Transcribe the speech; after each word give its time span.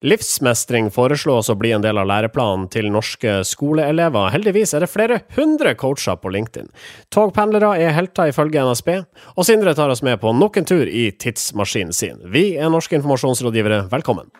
Livsmestring 0.00 0.86
foreslås 0.88 1.50
å 1.52 1.54
bli 1.60 1.74
en 1.76 1.82
del 1.84 1.98
av 2.00 2.06
læreplanen 2.08 2.70
til 2.72 2.86
norske 2.88 3.42
skoleelever. 3.44 4.30
Heldigvis 4.32 4.72
er 4.72 4.80
det 4.80 4.88
flere 4.88 5.18
hundre 5.36 5.74
coacher 5.76 6.16
på 6.16 6.32
LinkedIn. 6.32 6.70
Togpendlere 7.12 7.74
er 7.76 7.92
helter 7.92 8.32
ifølge 8.32 8.64
NSB, 8.64 8.88
og 9.36 9.44
Sindre 9.44 9.76
tar 9.76 9.92
oss 9.92 10.00
med 10.06 10.16
på 10.22 10.32
nok 10.32 10.56
en 10.56 10.70
tur 10.72 10.88
i 10.88 11.10
tidsmaskinen 11.12 11.92
sin. 11.92 12.16
Vi 12.32 12.54
er 12.56 12.72
norske 12.72 12.96
informasjonsrådgivere, 12.96 13.90
velkommen. 13.92 14.32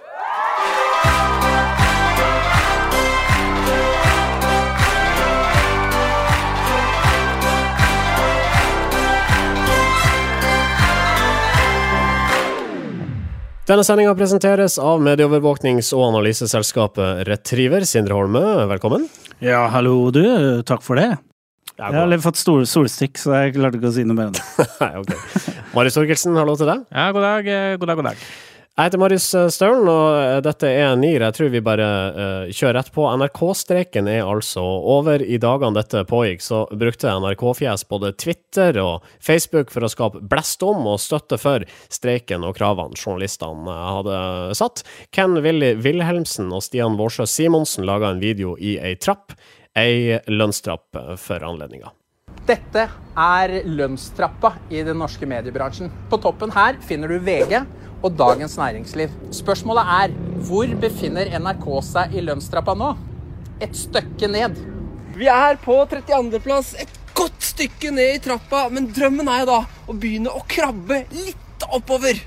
Denne 13.70 13.84
sendinga 13.86 14.16
presenteres 14.18 14.80
av 14.82 14.98
medieovervåknings- 14.98 15.92
og 15.94 16.08
analyseselskapet 16.08 17.20
Retriever. 17.28 17.84
Sindre 17.86 18.16
Holmø, 18.18 18.40
velkommen. 18.66 19.04
Ja, 19.38 19.60
hallo 19.70 20.10
du. 20.10 20.24
Takk 20.66 20.82
for 20.82 20.98
det. 20.98 21.12
Jeg 21.78 21.94
har 21.94 22.16
fått 22.24 22.40
sol 22.40 22.66
solstikk, 22.66 23.14
så 23.22 23.36
jeg 23.36 23.54
klarte 23.54 23.78
ikke 23.78 23.92
å 23.92 23.94
si 23.94 24.02
noe 24.02 24.18
mer 24.18 24.32
enn 24.32 25.04
det. 25.06 25.20
Marius 25.76 26.00
Torkelsen, 26.00 26.34
hallo 26.34 26.58
til 26.58 26.66
deg. 26.66 26.82
Ja, 26.90 27.12
god 27.14 27.28
dag, 27.28 27.46
eh, 27.46 27.76
god 27.78 27.92
dag, 27.92 28.00
god 28.02 28.10
dag. 28.10 28.24
Jeg 28.80 28.88
heter 28.88 29.00
Marius 29.02 29.26
eh, 29.36 29.48
Staulen, 29.52 29.88
og 29.92 30.14
eh, 30.16 30.38
dette 30.40 30.68
er 30.72 30.94
NIR. 30.96 31.26
Jeg 31.26 31.36
tror 31.36 31.48
vi 31.52 31.60
bare 31.60 31.86
uh, 32.14 32.44
kjører 32.48 32.78
rett 32.78 32.88
på. 32.94 33.02
NRK-streiken 33.12 34.06
er 34.08 34.22
altså 34.24 34.62
over. 34.64 35.20
I 35.20 35.36
dagene 35.42 35.76
dette 35.76 36.00
pågikk, 36.08 36.40
så 36.40 36.62
brukte 36.72 37.12
NRK-fjes 37.12 37.84
både 37.90 38.14
Twitter 38.16 38.78
og 38.80 39.04
Facebook 39.20 39.68
for 39.74 39.84
å 39.84 39.90
skape 39.92 40.22
blest 40.24 40.64
om 40.64 40.88
og 40.88 40.96
støtte 41.04 41.36
for 41.42 41.66
streiken 41.92 42.46
og 42.48 42.56
kravene 42.56 42.96
journalistene 42.96 43.76
hadde 43.76 44.22
satt. 44.56 44.80
Ken 45.12 45.36
Willy 45.44 45.74
Wilhelmsen 45.84 46.48
og 46.48 46.64
Stian 46.64 46.96
Vårsø 46.96 47.28
Simonsen 47.28 47.84
laga 47.84 48.14
en 48.14 48.24
video 48.24 48.56
i 48.56 48.78
ei 48.80 48.94
trapp, 48.96 49.36
ei 49.76 50.22
lønnstrapp 50.24 50.96
for 51.20 51.44
anledninga. 51.52 51.92
Dette 52.48 52.88
er 53.20 53.52
lønnstrappa 53.68 54.54
i 54.72 54.80
den 54.86 55.02
norske 55.02 55.28
mediebransjen. 55.28 55.92
På 56.08 56.16
toppen 56.22 56.56
her 56.56 56.80
finner 56.88 57.12
du 57.12 57.20
VG 57.20 57.60
og 58.02 58.16
Dagens 58.16 58.56
Næringsliv. 58.58 59.12
Spørsmålet 59.34 59.92
er 59.96 60.14
hvor 60.46 60.72
befinner 60.80 61.30
NRK 61.40 61.66
seg 61.84 62.16
i 62.16 62.24
lønnstrappa 62.24 62.74
nå? 62.78 62.94
Et 63.60 63.76
stykke 63.76 64.30
ned. 64.32 64.56
Vi 65.16 65.28
er 65.28 65.58
på 65.60 65.76
32.-plass, 65.90 66.74
et 66.80 66.92
godt 67.16 67.44
stykke 67.44 67.92
ned 67.92 68.16
i 68.16 68.22
trappa, 68.24 68.68
men 68.72 68.88
drømmen 68.94 69.28
er 69.28 69.42
jo 69.42 69.50
da 69.50 69.60
å 69.90 69.96
begynne 69.96 70.32
å 70.32 70.44
krabbe 70.48 71.02
litt 71.12 71.66
oppover. 71.68 72.22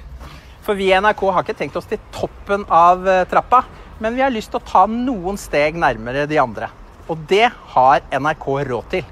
For 0.64 0.78
vi 0.80 0.92
i 0.92 1.00
NRK 1.02 1.24
har 1.26 1.44
ikke 1.44 1.58
tenkt 1.64 1.80
oss 1.80 1.90
til 1.90 2.02
toppen 2.14 2.68
av 2.72 3.08
eh, 3.10 3.26
trappa, 3.32 3.64
men 4.04 4.16
vi 4.16 4.24
har 4.24 4.34
lyst 4.34 4.54
til 4.54 4.62
å 4.62 4.68
ta 4.68 4.86
noen 4.90 5.40
steg 5.42 5.80
nærmere 5.80 6.28
de 6.30 6.40
andre. 6.40 6.70
Og 7.10 7.26
det 7.30 7.50
har 7.74 8.06
NRK 8.14 8.48
råd 8.70 8.90
til. 8.94 9.10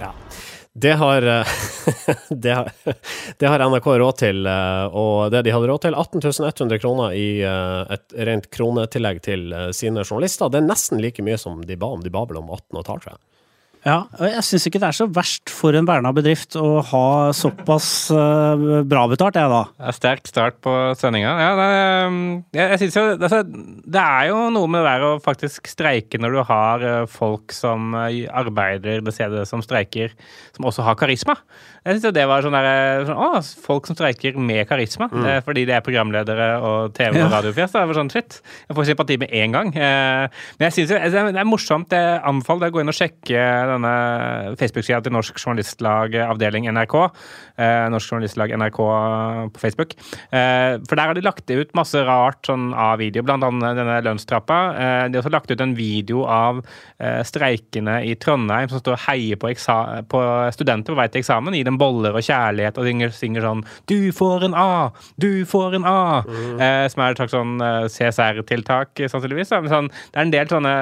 Ja. 0.00 0.10
Det 0.76 0.92
har, 0.92 1.22
eh, 1.22 1.46
det, 2.28 2.50
har, 2.50 2.72
det 3.38 3.46
har, 3.46 3.62
NRK 3.70 3.86
råd 3.86 4.16
til, 4.18 4.46
eh, 4.46 4.86
og 4.90 5.30
det 5.30 5.44
de 5.46 5.52
hadde 5.54 5.68
råd 5.70 5.84
til, 5.84 5.94
18 5.94 6.24
100 6.50 6.80
kroner 6.82 7.14
i 7.14 7.28
eh, 7.46 7.92
et 7.94 8.16
rent 8.26 8.48
kronetillegg 8.50 9.20
til 9.22 9.54
sine 9.70 10.02
journalister. 10.02 10.50
Det 10.50 10.58
er 10.58 10.66
nesten 10.66 10.98
like 10.98 11.22
mye 11.22 11.38
som 11.38 11.62
de 11.62 11.78
ba 11.78 11.92
om. 11.94 12.02
De 12.02 12.10
ba 12.10 12.24
vel 12.26 12.42
om 12.42 12.50
18,5, 12.50 12.82
tror 12.90 13.06
jeg. 13.12 13.22
Ja, 13.84 14.06
og 14.16 14.24
jeg 14.24 14.44
syns 14.46 14.64
ikke 14.68 14.80
det 14.80 14.88
er 14.88 14.96
så 14.96 15.06
verst 15.12 15.50
for 15.52 15.76
en 15.76 15.84
Berna 15.84 16.08
bedrift 16.16 16.56
å 16.56 16.80
ha 16.88 17.08
såpass 17.36 17.88
uh, 18.16 18.80
bra 18.88 19.02
betalt, 19.10 19.36
jeg 19.36 19.50
da. 19.52 19.60
Ja, 19.76 19.92
sterk 19.92 20.30
start 20.30 20.56
på 20.64 20.72
sendinga. 20.96 21.34
Ja, 21.36 21.50
det, 21.58 21.66
um, 22.08 22.22
jeg, 22.56 22.70
jeg 22.72 22.80
synes 22.80 22.96
jo 22.96 23.04
altså, 23.12 23.42
Det 23.44 24.04
er 24.04 24.30
jo 24.30 24.38
noe 24.54 24.70
med 24.72 24.80
det 24.80 24.94
der 24.94 25.04
å 25.04 25.10
faktisk 25.24 25.68
streike 25.68 26.20
når 26.20 26.38
du 26.38 26.40
har 26.48 26.86
uh, 26.86 26.94
folk 27.12 27.52
som 27.52 27.92
uh, 27.92 28.08
arbeider 28.32 29.04
det 29.04 29.14
stedet 29.14 29.44
som 29.50 29.60
streiker, 29.64 30.16
som 30.56 30.70
også 30.70 30.86
har 30.88 30.96
karisma. 30.96 31.36
Jeg 31.84 31.98
syns 31.98 32.08
jo 32.08 32.14
det 32.16 32.24
var 32.30 32.40
sånn 32.40 32.56
der 32.56 33.04
sånn, 33.04 33.20
Å, 33.20 33.44
folk 33.66 33.90
som 33.90 33.98
streiker 33.98 34.40
med 34.40 34.64
karisma. 34.70 35.10
Mm. 35.12 35.26
fordi 35.44 35.66
det 35.68 35.74
er 35.76 35.84
programledere 35.84 36.46
og 36.64 36.94
TV- 36.96 37.20
og 37.20 37.32
radiofjes. 37.32 37.74
Det 37.74 37.82
var 37.84 37.98
sånn 37.98 38.10
shit. 38.12 38.38
Jeg 38.64 38.76
får 38.78 38.88
sympati 38.88 39.18
med 39.20 39.34
en 39.36 39.52
gang. 39.52 39.72
men 39.74 40.64
jeg 40.64 40.74
syns 40.78 40.94
jo 40.94 41.00
det 41.12 41.40
er 41.42 41.48
morsomt. 41.48 41.92
Jeg 41.92 42.22
anbefaler 42.24 42.64
deg 42.64 42.72
å 42.72 42.76
gå 42.78 42.84
inn 42.84 42.92
og 42.92 42.96
sjekke 42.96 43.44
denne 43.74 44.56
Facebook-sida 44.60 45.02
til 45.04 45.14
Norsk 45.14 45.38
Journalistlag 45.40 46.16
avdeling 46.24 46.68
NRK. 46.72 46.96
Eh, 47.56 47.86
Norsk 47.92 48.12
Journalistlag 48.12 48.54
NRK 48.58 48.80
på 49.54 49.62
Facebook. 49.62 49.94
Eh, 50.30 50.80
for 50.88 50.96
der 50.96 51.10
har 51.10 51.14
de 51.14 51.24
lagt 51.24 51.50
ut 51.50 51.74
masse 51.76 52.00
rart 52.06 52.42
sånn 52.48 52.72
av 52.74 52.98
video, 53.02 53.24
blant 53.26 53.44
annet 53.46 53.78
denne 53.78 54.00
lønnstrappa. 54.06 54.58
Eh, 54.74 55.02
de 55.08 55.18
har 55.18 55.22
også 55.22 55.34
lagt 55.34 55.52
ut 55.52 55.62
en 55.62 55.74
video 55.76 56.24
av 56.30 56.62
eh, 56.98 57.20
streikende 57.26 58.00
i 58.06 58.14
Trondheim 58.20 58.70
som 58.70 58.82
står 58.82 58.96
og 58.96 59.04
heier 59.06 59.40
på, 59.40 59.50
på, 60.10 60.22
studenter 60.56 60.94
på 60.94 60.98
vei 60.98 61.08
til 61.10 61.22
eksamen. 61.22 61.56
Gir 61.58 61.68
dem 61.68 61.80
boller 61.80 62.16
og 62.16 62.24
kjærlighet 62.26 62.80
og 62.80 62.88
synger, 62.88 63.14
synger 63.14 63.48
sånn 63.48 63.64
'Du 63.86 64.12
får 64.14 64.48
en 64.48 64.58
A! 64.58 64.90
Du 65.20 65.44
får 65.48 65.78
en 65.80 65.88
A!' 65.88 66.22
Mm. 66.24 66.60
Eh, 66.60 66.88
som 66.88 67.02
er 67.02 67.12
et 67.12 67.20
slags 67.20 67.34
sånn 67.34 67.54
eh, 67.62 67.86
CSR-tiltak, 67.90 69.04
sannsynligvis. 69.10 69.52
Sånn, 69.54 69.90
det 70.12 70.18
er 70.18 70.24
en 70.24 70.34
del 70.34 70.50
sånne 70.50 70.74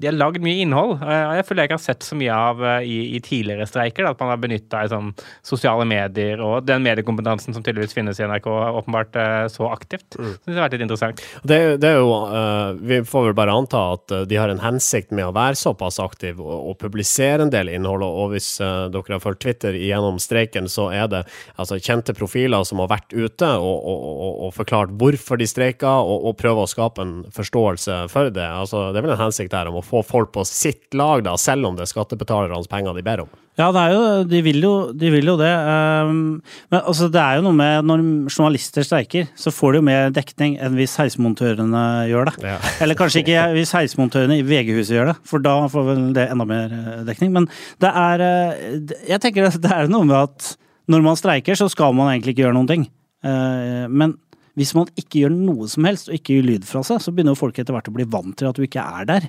De 0.00 0.08
har 0.08 0.16
lagd 0.16 0.42
mye 0.44 0.62
innhold, 0.64 0.98
jeg 1.00 1.46
føler 1.46 1.62
jeg 1.62 1.70
ikke 1.70 1.78
har 1.78 1.84
sett 1.84 1.99
sett 2.00 2.08
så 2.08 2.16
mye 2.16 2.34
av 2.34 2.64
eh, 2.64 2.82
i, 2.82 3.16
i 3.16 3.20
tidligere 3.20 3.66
streiker. 3.68 4.04
Da, 4.04 4.14
at 4.14 4.20
man 4.20 4.32
har 4.32 4.40
benytta 4.40 4.84
sånn, 4.90 5.12
sosiale 5.46 5.84
medier 5.88 6.40
og 6.40 6.64
den 6.66 6.82
mediekompetansen 6.84 7.54
som 7.54 7.62
tydeligvis 7.62 7.94
finnes 7.94 8.20
i 8.20 8.26
NRK, 8.26 8.48
åpenbart 8.80 9.16
eh, 9.16 9.46
så 9.52 9.68
aktivt. 9.70 10.16
Mm. 10.18 10.32
Så 10.34 10.50
det 10.50 10.56
har 10.56 10.66
vært 10.66 10.76
litt 10.78 10.86
interessant. 10.86 11.24
Det, 11.42 11.60
det 11.80 11.92
er 11.92 12.00
jo, 12.00 12.12
uh, 12.30 12.72
Vi 12.80 13.00
får 13.06 13.30
vel 13.30 13.36
bare 13.36 13.54
anta 13.54 13.82
at 13.94 14.12
de 14.28 14.38
har 14.38 14.50
en 14.52 14.62
hensikt 14.62 15.12
med 15.14 15.28
å 15.28 15.34
være 15.36 15.58
såpass 15.58 16.00
aktiv 16.02 16.40
og, 16.40 16.70
og 16.72 16.78
publisere 16.80 17.44
en 17.44 17.52
del 17.52 17.72
innhold. 17.72 18.04
Og 18.06 18.34
hvis 18.34 18.52
uh, 18.62 18.88
dere 18.92 19.16
har 19.16 19.22
fulgt 19.22 19.42
Twitter 19.44 19.76
gjennom 19.76 20.20
streiken, 20.22 20.68
så 20.70 20.90
er 20.94 21.08
det 21.10 21.24
altså, 21.56 21.80
kjente 21.80 22.14
profiler 22.16 22.64
som 22.66 22.82
har 22.82 22.90
vært 22.92 23.14
ute 23.14 23.50
og, 23.60 23.86
og, 23.90 24.32
og 24.46 24.54
forklart 24.56 24.94
hvorfor 25.00 25.40
de 25.40 25.48
streiker, 25.48 25.88
og, 25.90 26.30
og 26.30 26.38
prøver 26.40 26.64
å 26.64 26.70
skape 26.70 27.04
en 27.04 27.14
forståelse 27.34 28.02
for 28.12 28.30
det. 28.34 28.46
Altså, 28.46 28.88
det 28.90 29.00
er 29.00 29.08
vel 29.08 29.16
en 29.16 29.24
hensikt 29.24 29.54
der 29.54 29.70
om 29.70 29.80
å 29.80 29.84
få 29.84 30.02
folk 30.06 30.32
på 30.34 30.44
sitt 30.48 30.94
lag, 30.96 31.24
da, 31.26 31.36
selv 31.40 31.70
om 31.70 31.78
det 31.78 31.88
skattebetalernes 31.90 32.68
penger 32.70 32.96
de 32.96 33.04
ber 33.04 33.24
om. 33.24 33.30
Ja, 33.60 33.68
jo, 33.92 34.02
de, 34.24 34.40
vil 34.46 34.62
jo, 34.62 34.72
de, 34.96 35.10
vil 35.12 35.26
jo, 35.28 35.34
det. 35.36 35.50
Um, 35.50 36.38
men 36.72 36.78
altså, 36.80 37.10
det 37.12 37.20
er 37.20 37.38
jo 37.38 37.44
noe 37.44 37.56
med 37.58 37.88
når 37.88 38.04
journalister 38.30 38.86
streiker, 38.86 39.28
så 39.36 39.52
får 39.52 39.74
de 39.74 39.80
jo 39.80 39.86
mer 39.90 40.14
dekning 40.16 40.56
enn 40.62 40.78
hvis 40.78 40.96
heismontørene 41.00 41.82
gjør 42.08 42.30
det. 42.30 42.36
Ja. 42.46 42.56
Eller 42.84 42.98
kanskje 42.98 43.24
ikke 43.24 43.44
hvis 43.58 43.74
heismontørene 43.76 44.40
i 44.40 44.46
VG-huset 44.46 44.96
gjør 44.96 45.12
det, 45.12 45.18
for 45.28 45.44
da 45.44 45.58
får 45.72 45.86
vel 45.90 46.08
det 46.16 46.30
enda 46.32 46.48
mer 46.48 46.72
eh, 46.78 47.04
dekning. 47.10 47.34
Men 47.36 47.50
det 47.82 47.92
er 48.06 48.24
eh, 48.24 48.96
Jeg 49.10 49.22
tenker 49.22 49.50
det 49.50 49.74
er 49.76 49.92
noe 49.92 50.08
med 50.08 50.18
at 50.22 50.54
når 50.90 51.04
man 51.04 51.18
streiker, 51.18 51.58
så 51.58 51.68
skal 51.70 51.94
man 51.94 52.10
egentlig 52.14 52.34
ikke 52.34 52.46
gjøre 52.46 52.56
noen 52.56 52.70
ting. 52.70 52.88
Eh, 53.26 53.86
men 53.90 54.16
hvis 54.58 54.72
man 54.76 54.90
ikke 54.98 55.22
gjør 55.22 55.34
noe 55.34 55.68
som 55.70 55.86
helst 55.88 56.10
og 56.10 56.16
ikke 56.16 56.36
gir 56.36 56.46
lyd 56.46 56.66
fra 56.68 56.82
seg, 56.86 57.00
så 57.02 57.12
begynner 57.14 57.36
jo 57.36 57.40
folk 57.40 57.58
etter 57.60 57.74
hvert 57.74 57.90
å 57.90 57.94
bli 57.94 58.06
vant 58.10 58.36
til 58.38 58.50
at 58.50 58.58
du 58.58 58.66
ikke 58.66 58.82
er 58.82 59.08
der. 59.08 59.28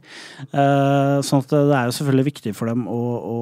Uh, 0.53 1.17
sånn 1.25 1.43
at 1.43 1.53
det 1.53 1.77
er 1.77 1.89
jo 1.89 1.95
selvfølgelig 1.99 2.27
viktig 2.31 2.55
for 2.57 2.71
dem 2.71 2.87
å, 2.89 2.99
å, 3.21 3.39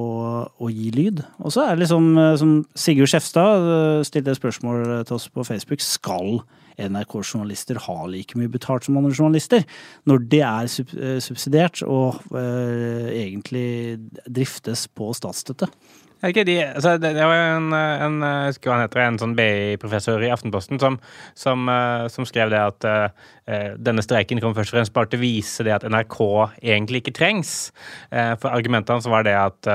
å 0.60 0.70
gi 0.72 0.92
lyd. 0.94 1.24
Og 1.40 1.54
så 1.54 1.64
er 1.64 1.74
det 1.74 1.84
liksom, 1.86 2.10
eh, 2.20 2.32
som 2.40 2.56
Sigurd 2.78 3.10
Skjefstad 3.12 3.68
stilte 4.08 4.34
et 4.34 4.40
spørsmål 4.40 4.82
til 5.08 5.16
oss 5.16 5.28
på 5.32 5.46
Facebook, 5.46 5.84
skal 5.84 6.42
NRK-journalister 6.80 7.80
ha 7.84 7.96
like 8.08 8.38
mye 8.40 8.50
betalt 8.52 8.86
som 8.86 8.96
andre 9.00 9.12
journalister? 9.12 9.64
Når 10.08 10.22
det 10.32 10.42
er 10.46 10.70
subsidiert 11.20 11.82
og 11.84 12.20
egentlig 12.32 13.98
driftes 14.24 14.86
på 14.96 15.10
statsstøtte? 15.16 15.68
Okay, 16.20 16.44
de, 16.44 16.58
altså, 16.60 16.98
det, 17.00 17.14
det, 17.16 17.24
var 17.24 17.38
en, 17.56 17.72
en, 17.72 18.16
heter, 18.20 19.00
en 19.00 19.18
sånn 19.22 19.32
BI-professor 19.38 20.20
i 20.20 20.28
Aftenposten 20.28 20.80
som, 20.82 20.98
som, 21.38 21.64
uh, 21.64 22.04
som, 22.12 22.26
skrev 22.28 22.52
det 22.52 22.60
at 22.60 22.84
uh, 22.84 23.30
denne 23.80 24.04
streiken 24.04 24.42
kom 24.42 24.52
først 24.56 24.74
og 24.74 24.76
fremst 24.76 24.94
bare 24.96 25.08
til 25.08 25.22
å 25.22 25.24
vise 25.24 25.64
det 25.64 25.72
at 25.78 25.86
NRK 25.88 26.18
egentlig 26.60 27.00
ikke 27.00 27.16
trengs. 27.16 27.54
Uh, 28.12 28.36
for 28.36 28.52
argumentet 28.52 28.92
hans 28.92 29.08
var 29.08 29.24
det 29.24 29.36
at 29.38 29.70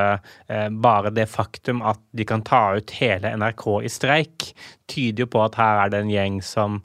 bare 0.86 1.12
det 1.13 1.25
faktum 1.31 1.81
at 1.86 2.00
de 2.15 2.25
kan 2.27 2.44
ta 2.45 2.75
ut 2.77 2.94
hele 3.00 3.33
NRK 3.41 3.65
i 3.81 3.91
streik, 3.91 4.51
tyder 4.91 5.25
jo 5.25 5.31
på 5.33 5.41
at 5.48 5.57
her 5.57 5.81
er 5.86 5.94
det 5.94 6.03
en 6.03 6.13
gjeng 6.13 6.39
som 6.45 6.80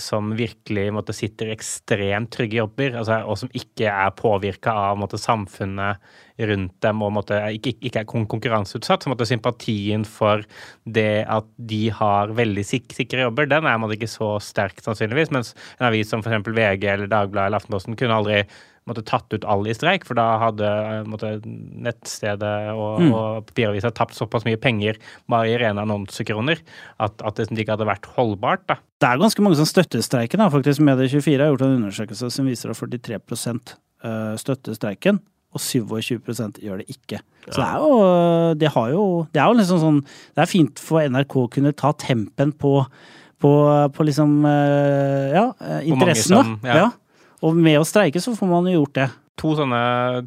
som 0.00 0.32
virkelig 0.36 0.88
måtte, 0.94 1.14
sitter 1.16 1.52
ekstremt 1.54 2.32
trygge 2.34 2.58
jobber, 2.58 2.96
altså, 3.00 3.20
og 3.28 3.38
som 3.40 3.52
ikke 3.56 3.88
er 3.90 4.12
påvirka 4.18 4.74
av 4.90 4.98
måtte, 5.00 5.20
samfunnet 5.20 6.02
rundt 6.50 6.74
dem 6.82 7.02
og 7.06 7.12
måtte, 7.14 7.38
ikke, 7.54 7.76
ikke, 7.78 8.02
er 8.02 8.26
konkurranseutsatt. 8.26 9.04
så 9.04 9.12
måtte, 9.12 9.28
Sympatien 9.28 10.04
for 10.08 10.42
det 10.84 11.24
at 11.30 11.46
de 11.56 11.82
har 11.94 12.34
veldig 12.34 12.66
sik 12.66 12.92
sikre 12.96 13.26
jobber, 13.28 13.48
den 13.50 13.68
er 13.70 13.80
måtte, 13.80 13.98
ikke 13.98 14.10
så 14.10 14.34
sterk, 14.42 14.82
sannsynligvis. 14.84 15.32
Mens 15.34 15.54
en 15.78 15.88
avis 15.90 16.10
som 16.10 16.24
f.eks. 16.24 16.50
VG 16.50 16.88
eller 16.90 17.10
Dagbladet 17.10 17.50
eller 17.50 17.62
Aftenposten 17.62 17.98
kunne 17.98 18.18
aldri 18.18 18.42
måtte 18.88 19.04
tatt 19.06 19.32
ut 19.32 19.46
alle 19.48 19.72
i 19.72 19.76
streik, 19.76 20.04
for 20.04 20.18
da 20.18 20.26
hadde 20.42 20.70
måtte, 21.08 21.38
nettstedet 21.44 22.72
og, 22.74 23.00
mm. 23.00 23.12
og 23.16 23.46
papiravisa 23.48 23.92
tapt 23.96 24.16
såpass 24.16 24.44
mye 24.44 24.60
penger 24.60 24.98
bare 25.30 25.52
i 25.52 25.58
rene 25.60 25.84
annonsekroner 25.84 26.60
at, 27.02 27.16
at 27.24 27.40
det 27.40 27.48
ikke 27.52 27.78
hadde 27.78 27.88
vært 27.88 28.08
holdbart. 28.16 28.66
da. 28.68 28.78
Det 29.00 29.10
er 29.10 29.20
ganske 29.20 29.44
mange 29.44 29.58
som 29.60 29.68
støtter 29.68 30.04
streiken. 30.04 30.42
da, 30.42 30.50
faktisk. 30.52 30.84
Medie24 30.84 31.38
har 31.40 31.52
gjort 31.52 31.64
en 31.66 31.78
undersøkelse 31.78 32.30
som 32.32 32.50
viser 32.50 32.74
at 32.74 32.98
43 33.08 33.40
eh, 34.04 34.34
støtter 34.40 34.76
streiken, 34.76 35.20
og 35.54 35.62
27% 35.62 36.60
gjør 36.64 36.82
det 36.82 36.88
ikke. 36.92 37.22
Så 37.46 37.60
det 37.60 37.66
er 37.66 37.82
jo 37.82 37.96
Det, 38.58 38.70
har 38.74 38.88
jo, 38.90 39.04
det 39.32 39.40
er 39.40 39.50
jo 39.52 39.58
liksom 39.58 39.80
sånn 39.82 39.98
Det 40.32 40.40
er 40.40 40.48
fint 40.48 40.80
for 40.80 41.04
NRK 41.04 41.34
å 41.42 41.50
kunne 41.52 41.74
ta 41.76 41.90
tempen 42.00 42.54
på, 42.56 42.72
på, 43.36 43.52
på 43.92 44.06
liksom 44.08 44.38
eh, 44.48 45.36
Ja, 45.36 45.44
interessene. 45.84 46.40
Som, 46.40 46.56
ja. 46.64 46.78
ja. 46.80 46.88
Og 47.44 47.56
med 47.56 47.78
å 47.80 47.86
streike 47.86 48.22
så 48.22 48.34
får 48.36 48.50
man 48.50 48.70
jo 48.70 48.80
gjort 48.80 48.98
det. 49.00 49.08
To 49.42 49.52
sånne 49.58 49.80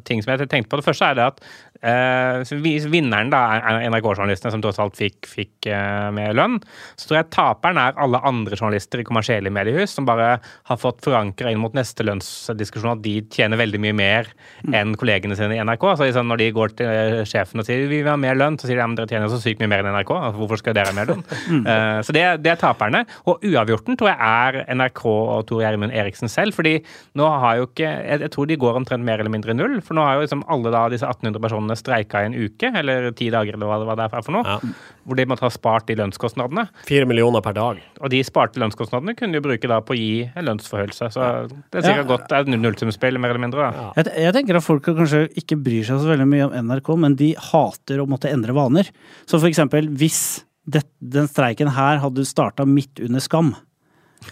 ting 0.06 0.20
som 0.22 0.34
jeg 0.34 0.50
tenkte 0.50 0.70
på. 0.70 0.78
Det 0.78 0.86
første 0.86 1.06
er 1.08 1.16
det 1.18 1.26
at 1.32 1.40
Eh, 1.78 2.88
vinneren 2.90 3.30
da 3.30 3.40
er 3.54 3.84
NRK-journalistene, 3.86 4.50
som 4.50 4.62
tross 4.62 4.80
alt 4.82 4.96
fikk, 4.98 5.28
fikk 5.30 5.68
uh, 5.70 6.08
med 6.14 6.34
lønn. 6.34 6.56
Så 6.98 7.08
tror 7.08 7.20
jeg 7.20 7.30
taperen 7.34 7.78
er 7.80 7.98
alle 8.00 8.20
andre 8.26 8.58
journalister 8.58 9.02
i 9.02 9.06
kommersielle 9.06 9.52
mediehus 9.54 9.94
som 9.94 10.06
bare 10.08 10.38
har 10.42 10.80
fått 10.80 11.04
forankra 11.06 11.52
inn 11.52 11.60
mot 11.62 11.74
neste 11.76 12.06
lønnsdiskusjon 12.06 12.96
at 12.96 13.04
de 13.04 13.14
tjener 13.34 13.60
veldig 13.60 13.80
mye 13.84 13.96
mer 13.96 14.30
enn 14.74 14.96
kollegene 14.98 15.36
sine 15.38 15.56
i 15.56 15.62
NRK. 15.62 15.86
Så 15.98 16.08
liksom 16.08 16.30
når 16.30 16.42
de 16.42 16.48
går 16.56 16.74
til 16.80 16.90
eh, 16.90 17.22
sjefen 17.28 17.62
og 17.62 17.68
sier 17.68 17.86
vi 17.86 18.02
vil 18.02 18.10
ha 18.10 18.16
mer 18.20 18.38
lønn, 18.38 18.58
så 18.58 18.66
sier 18.66 18.78
de 18.78 18.82
ja, 18.82 18.88
men 18.90 18.98
dere 18.98 19.10
tjener 19.12 19.32
så 19.32 19.40
sykt 19.42 19.62
mye 19.62 19.70
mer 19.70 19.84
enn 19.84 19.92
NRK. 19.94 20.12
Altså, 20.18 20.42
hvorfor 20.42 20.62
skal 20.62 20.76
dere 20.78 20.92
ha 20.92 20.98
mer 20.98 21.12
lønn? 21.12 21.24
Mm. 21.48 21.62
Uh, 21.64 21.98
så 22.04 22.12
det, 22.12 22.22
det, 22.44 22.50
er 22.50 22.58
taperne. 22.60 23.00
Og 23.30 23.44
uavgjorten 23.46 23.96
tror 23.96 24.10
jeg 24.10 24.18
er 24.20 24.74
NRK 24.76 25.00
og 25.08 25.46
Tor 25.48 25.62
Gjermund 25.62 25.94
Eriksen 25.96 26.28
selv. 26.28 26.52
fordi 26.56 26.74
nå 27.16 27.28
har 27.40 27.60
jo 27.60 27.68
ikke 27.68 27.86
jeg, 27.86 28.20
jeg, 28.24 28.30
tror 28.34 28.48
de 28.50 28.58
går 28.60 28.76
omtrent 28.80 29.06
mer 29.06 29.22
eller 29.22 29.32
mindre 29.32 29.54
null. 29.56 29.78
For 29.84 29.96
nå 29.96 30.04
har 30.04 30.18
jo 30.18 30.26
liksom 30.26 30.42
alle 30.52 30.72
da 30.74 30.82
disse 30.92 31.08
1800 31.08 31.40
personene 31.44 31.67
personene 31.68 31.76
streika 31.78 32.22
i 32.22 32.28
en 32.28 32.36
uke, 32.36 32.70
eller 32.74 33.10
ti 33.12 33.28
dager, 33.30 33.54
eller 33.56 33.84
hva 33.84 33.96
det 33.96 34.08
er 34.08 34.22
for 34.22 34.34
noe, 34.34 34.44
ja. 34.44 34.58
hvor 35.04 35.16
de 35.16 35.26
måtte 35.28 35.44
ha 35.44 35.50
spart 35.50 35.88
de 35.88 35.96
lønnskostnadene. 35.98 36.68
Fire 36.86 37.06
millioner 37.06 37.42
per 37.44 37.54
dag. 37.56 37.80
Og 38.00 38.10
de 38.10 38.22
sparte 38.24 38.60
lønnskostnadene 38.60 39.16
kunne 39.18 39.36
de 39.36 39.44
bruke 39.44 39.68
da 39.68 39.80
på 39.80 39.94
å 39.94 39.98
gi 39.98 40.28
en 40.28 40.48
lønnsforhøyelse. 40.48 41.10
Så 41.14 41.28
det 41.48 41.80
er 41.80 41.86
sikkert 41.86 42.04
ja. 42.04 42.08
godt 42.08 42.28
det 42.28 42.38
er 42.38 42.46
et 42.46 42.58
nullsumspill, 42.58 43.18
mer 43.18 43.34
eller 43.34 43.44
mindre. 43.44 43.68
da. 43.70 43.92
Jeg, 43.98 44.12
jeg, 44.24 44.34
tenker 44.36 44.58
at 44.58 44.66
folk 44.66 44.84
kanskje 44.88 45.26
ikke 45.38 45.60
bryr 45.60 45.86
seg 45.86 46.02
så 46.02 46.12
veldig 46.12 46.28
mye 46.28 46.48
om 46.48 46.58
NRK, 46.72 46.92
men 47.04 47.16
de 47.18 47.32
hater 47.50 48.02
å 48.02 48.08
måtte 48.10 48.32
endre 48.32 48.56
vaner. 48.56 48.92
Så 49.26 49.38
for 49.38 49.50
eksempel 49.50 49.90
hvis 49.98 50.42
det, 50.68 50.84
den 51.00 51.28
streiken 51.30 51.72
her 51.72 52.02
hadde 52.02 52.28
starta 52.28 52.66
midt 52.68 53.00
under 53.00 53.24
Skam, 53.24 53.54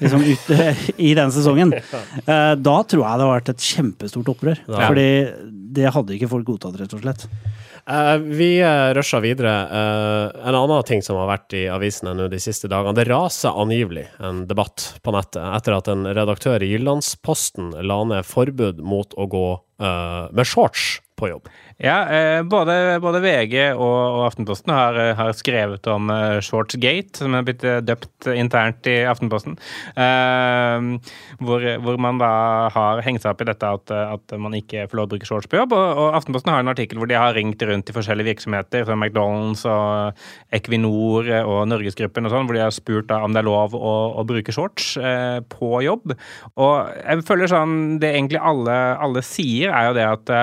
liksom 0.00 0.24
ute 0.26 0.74
i 1.08 1.14
den 1.16 1.32
sesongen. 1.34 1.74
Eh, 2.26 2.52
da 2.58 2.76
tror 2.88 3.02
jeg 3.04 3.18
det 3.20 3.26
har 3.26 3.30
vært 3.30 3.50
et 3.52 3.62
kjempestort 3.62 4.28
opprør. 4.32 4.58
Ja. 4.66 4.88
Fordi 4.88 5.04
det 5.76 5.92
hadde 5.94 6.16
ikke 6.16 6.30
folk 6.30 6.48
godtatt, 6.48 6.78
rett 6.80 6.94
og 6.96 7.02
slett. 7.04 7.26
Uh, 7.86 8.16
vi 8.18 8.56
uh, 8.64 8.90
rusher 8.96 9.22
videre. 9.22 9.54
Uh, 9.70 10.48
en 10.48 10.58
annen 10.58 10.86
ting 10.88 11.04
som 11.04 11.20
har 11.20 11.30
vært 11.30 11.54
i 11.54 11.66
avisene 11.70 12.16
nå 12.16 12.26
de 12.32 12.40
siste 12.42 12.70
dagene. 12.72 12.96
Det 12.96 13.06
raser 13.10 13.54
angivelig 13.54 14.06
en 14.18 14.44
debatt 14.50 14.88
på 15.04 15.14
nettet 15.14 15.44
etter 15.44 15.76
at 15.76 15.90
en 15.92 16.08
redaktør 16.16 16.64
i 16.64 16.72
Jyllandsposten 16.72 17.74
la 17.86 18.00
ned 18.08 18.26
forbud 18.26 18.82
mot 18.82 19.14
å 19.14 19.28
gå 19.30 19.48
uh, 19.54 20.26
med 20.32 20.48
shorts 20.48 20.96
på 21.16 21.30
jobb. 21.30 21.48
Ja, 21.76 22.08
eh, 22.08 22.42
både, 22.42 22.96
både, 23.04 23.20
VG 23.20 23.74
og, 23.76 24.22
Aftenposten 24.24 24.72
har, 24.72 24.96
eh, 24.96 25.10
har, 25.12 25.34
skrevet 25.36 25.84
om 25.92 26.08
uh, 26.08 26.38
Shortsgate, 26.40 27.18
som 27.20 27.34
er 27.36 27.42
blitt 27.44 27.64
døpt 27.84 28.30
internt 28.32 28.88
i 28.88 29.02
Aftenposten. 29.04 29.58
Hvor, 31.36 31.66
hvor, 31.84 31.98
man 32.00 32.20
da 32.20 32.30
har 32.72 33.02
hengt 33.04 33.20
seg 33.20 33.34
opp 33.34 33.42
i 33.44 33.48
dette 33.50 33.68
at, 33.76 33.92
at, 33.92 34.34
man 34.40 34.56
ikke 34.56 34.86
får 34.88 34.98
lov 34.98 35.08
å 35.08 35.10
bruke 35.12 35.28
shorts 35.28 35.50
på 35.52 35.58
jobb. 35.58 35.74
Og, 35.76 36.00
og, 36.00 36.16
Aftenposten 36.16 36.54
har 36.54 36.64
en 36.64 36.72
artikkel 36.72 37.00
hvor 37.00 37.10
de 37.10 37.18
har 37.18 37.36
ringt 37.36 37.60
rundt 37.68 37.92
i 37.92 37.96
forskjellige 37.96 38.30
virksomheter, 38.30 38.86
som 38.88 39.04
McDonald's 39.04 39.66
og 39.68 40.16
Equinor 40.56 41.28
og 41.42 41.60
Norgesgruppen 41.68 42.24
og 42.28 42.32
sånn, 42.32 42.48
hvor 42.48 42.56
de 42.56 42.64
har 42.64 42.72
spurt 42.74 43.10
da, 43.12 43.20
om 43.26 43.36
det 43.36 43.42
er 43.42 43.48
lov 43.50 43.76
å, 43.76 43.94
å 44.16 44.24
bruke 44.28 44.54
shorts 44.54 44.94
på 45.52 45.70
jobb. 45.84 46.16
Og 46.56 46.74
jeg 47.02 47.28
føler 47.28 47.52
sånn 47.52 47.76
Det 48.00 48.14
egentlig 48.14 48.40
alle, 48.40 48.74
alle 49.02 49.24
sier, 49.26 49.74
er 49.76 49.90
jo 49.90 49.96
det 49.98 50.08
at 50.08 50.34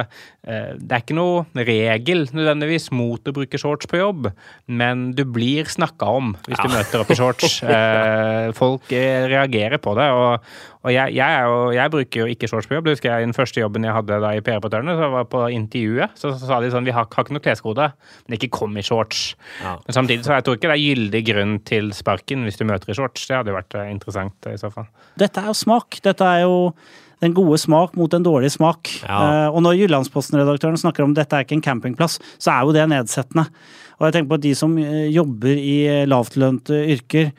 det 0.44 0.92
er 0.92 1.00
ikke 1.00 1.16
noe 1.16 1.23
noe 1.24 1.66
regel 1.68 2.26
nødvendigvis 2.32 2.90
mot 2.96 3.24
å 3.30 3.36
bruke 3.36 3.60
shorts 3.60 3.90
på 3.90 4.00
jobb, 4.00 4.30
men 4.68 5.10
du 5.18 5.24
blir 5.26 5.70
snakka 5.70 6.10
om 6.20 6.34
hvis 6.48 6.62
du 6.62 6.70
møter 6.74 7.04
opp 7.04 7.14
i 7.14 7.20
shorts. 7.20 7.60
Eh, 7.74 8.52
folk 8.56 8.92
eh, 8.94 9.26
reagerer 9.32 9.80
på 9.82 9.94
det. 9.98 10.06
og, 10.14 10.46
og 10.84 10.92
jeg, 10.92 11.14
jeg, 11.16 11.44
jo, 11.48 11.60
jeg, 11.74 11.92
bruker 11.94 12.22
jo 12.22 12.34
ikke 12.34 12.48
shorts 12.52 12.68
på 12.68 12.76
jobb. 12.76 12.88
Det 12.88 12.96
husker 12.98 13.10
jeg 13.10 13.28
Den 13.28 13.36
første 13.36 13.62
jobben 13.62 13.88
jeg 13.88 13.96
hadde 13.96 14.20
da 14.24 14.34
i 14.36 14.42
PR-portørene, 14.44 14.96
så 15.00 15.10
var 15.14 15.28
på 15.32 15.46
intervjuet, 15.56 16.18
så, 16.20 16.34
så, 16.36 16.50
sa 16.50 16.60
de 16.62 16.72
sånn 16.74 16.88
Vi 16.88 16.96
har, 16.96 17.08
har 17.08 17.26
ikke 17.26 17.38
noe 17.38 17.44
kleskode, 17.44 17.88
men 18.28 18.38
ikke 18.38 18.52
kom 18.60 18.76
i 18.78 18.84
shorts. 18.86 19.24
Ja. 19.64 19.78
Men 19.86 19.98
samtidig 19.98 20.28
så 20.28 20.36
jeg 20.38 20.46
tror 20.48 20.60
ikke 20.60 20.74
det 20.74 20.76
er 20.76 20.84
gyldig 20.84 21.24
grunn 21.32 21.56
til 21.70 21.94
sparken 21.96 22.44
hvis 22.48 22.60
du 22.60 22.68
møter 22.68 22.92
i 22.92 22.98
shorts. 23.00 23.26
Det 23.30 23.40
hadde 23.40 23.54
jo 23.54 23.58
vært 23.58 23.80
eh, 23.80 23.90
interessant 23.94 24.52
i 24.52 24.58
så 24.60 24.72
fall. 24.74 24.90
Dette 25.20 25.42
er 25.42 25.50
jo 25.52 25.58
smak. 25.58 26.02
Dette 26.04 26.28
er 26.36 26.44
jo 26.44 26.58
den 27.24 27.36
gode 27.38 27.58
smak 27.62 27.96
mot 28.00 28.12
den 28.12 28.26
dårlige 28.26 28.54
smak. 28.58 28.92
Ja. 29.06 29.48
Uh, 29.48 29.56
og 29.56 29.64
når 29.66 29.80
Jyllandsposten-redaktøren 29.82 30.80
snakker 30.80 31.06
om 31.06 31.16
dette 31.18 31.40
er 31.40 31.48
ikke 31.48 31.58
en 31.58 31.66
campingplass, 31.66 32.20
så 32.38 32.54
er 32.54 32.68
jo 32.68 32.76
det 32.76 32.86
nedsettende. 32.92 33.48
Og 34.00 34.08
jeg 34.08 34.18
tenker 34.18 34.32
på 34.34 34.40
at 34.40 34.46
de 34.46 34.54
som 34.58 34.74
eh, 34.82 35.06
jobber 35.14 35.54
i 35.54 35.76
eh, 35.88 36.06
lavtlønte 36.10 36.80
yrker, 36.96 37.30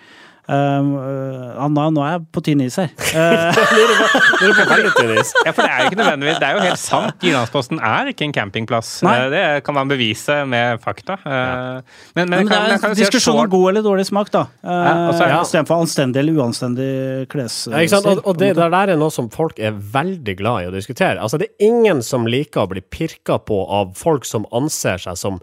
uh, 0.50 1.68
nå, 1.72 1.84
nå 1.94 2.02
er 2.04 2.10
jeg 2.14 2.22
på 2.34 2.42
tynn 2.44 2.64
is 2.64 2.78
her. 2.80 2.90
Uh, 3.14 3.54
ja, 3.54 5.52
for 5.54 5.62
det 5.62 5.68
er 5.70 5.78
jo 5.84 5.90
ikke 5.90 5.98
nødvendigvis 6.00 6.38
Det 6.40 6.46
er 6.46 6.56
jo 6.56 6.62
helt 6.64 6.80
sant. 6.80 7.22
Jyllandsposten 7.22 7.78
er 7.78 8.10
ikke 8.10 8.26
en 8.26 8.34
campingplass. 8.34 8.90
Nei. 9.06 9.14
det 9.32 9.42
kan 9.64 9.76
man 9.76 9.88
bevise 9.88 10.40
med 10.50 10.82
fakta. 10.82 11.16
Uh, 11.22 11.78
men, 12.16 12.28
men, 12.28 12.34
men, 12.34 12.50
det 12.50 12.58
er 12.58 12.88
en 12.90 12.96
diskusjon 12.98 13.38
om 13.44 13.50
god 13.52 13.68
eller 13.70 13.86
dårlig 13.86 14.08
smak, 14.10 14.32
da. 14.34 14.44
Uh, 14.66 15.14
ja, 15.20 15.40
Istedenfor 15.40 15.84
anstendig 15.84 16.24
eller 16.24 16.42
uanstendig 16.42 16.90
klesstil. 17.32 17.76
Ja, 17.78 18.02
og, 18.02 18.24
og, 18.24 18.38
det 18.40 18.52
der 18.58 18.76
er 18.82 18.94
noe 19.00 19.14
som 19.14 19.30
folk 19.32 19.60
er 19.62 19.74
veldig 19.74 20.38
glad 20.40 20.64
i 20.64 20.70
å 20.70 20.74
diskutere. 20.74 21.20
Altså, 21.22 21.40
det 21.40 21.52
er 21.52 21.68
ingen 21.70 22.02
som 22.04 22.26
liker 22.28 22.66
å 22.66 22.72
bli 22.74 22.82
pirka 22.82 23.38
på 23.38 23.62
av 23.70 23.94
folk 23.98 24.26
som 24.28 24.48
anser 24.54 25.00
seg 25.06 25.20
som 25.20 25.40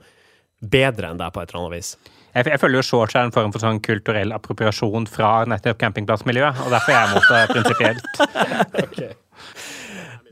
bedre 0.61 1.11
enn 1.11 1.21
deg 1.21 1.33
på 1.33 1.41
et 1.41 1.53
eller 1.53 1.63
annet 1.63 1.79
vis. 1.79 1.95
Jeg, 2.31 2.47
jeg 2.47 2.59
føler 2.61 2.79
jo 2.79 2.85
shorts 2.85 3.15
er 3.17 3.27
en 3.27 3.33
form 3.35 3.51
for 3.51 3.63
sånn 3.63 3.81
kulturell 3.83 4.31
appropriasjon 4.35 5.07
fra 5.11 5.41
nettopp 5.51 5.81
campingplassmiljøet, 5.81 6.61
og 6.63 6.71
derfor 6.71 6.95
er 6.95 7.01
jeg 7.01 7.15
mot 7.15 7.27
det 7.27 7.41
prinsipielt. 7.51 8.21
okay. 8.85 9.11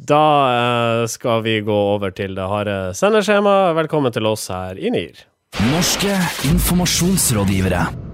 Da 0.09 0.23
uh, 0.47 1.07
skal 1.11 1.43
vi 1.45 1.59
gå 1.65 1.79
over 1.95 2.15
til 2.15 2.37
det 2.39 2.47
harde 2.49 2.77
sendeskjemaet. 2.97 3.75
Velkommen 3.83 4.15
til 4.15 4.29
oss 4.31 4.47
her 4.53 4.79
i 4.79 4.93
NIR. 4.95 5.25
Norske 5.73 6.15
informasjonsrådgivere. 6.47 8.08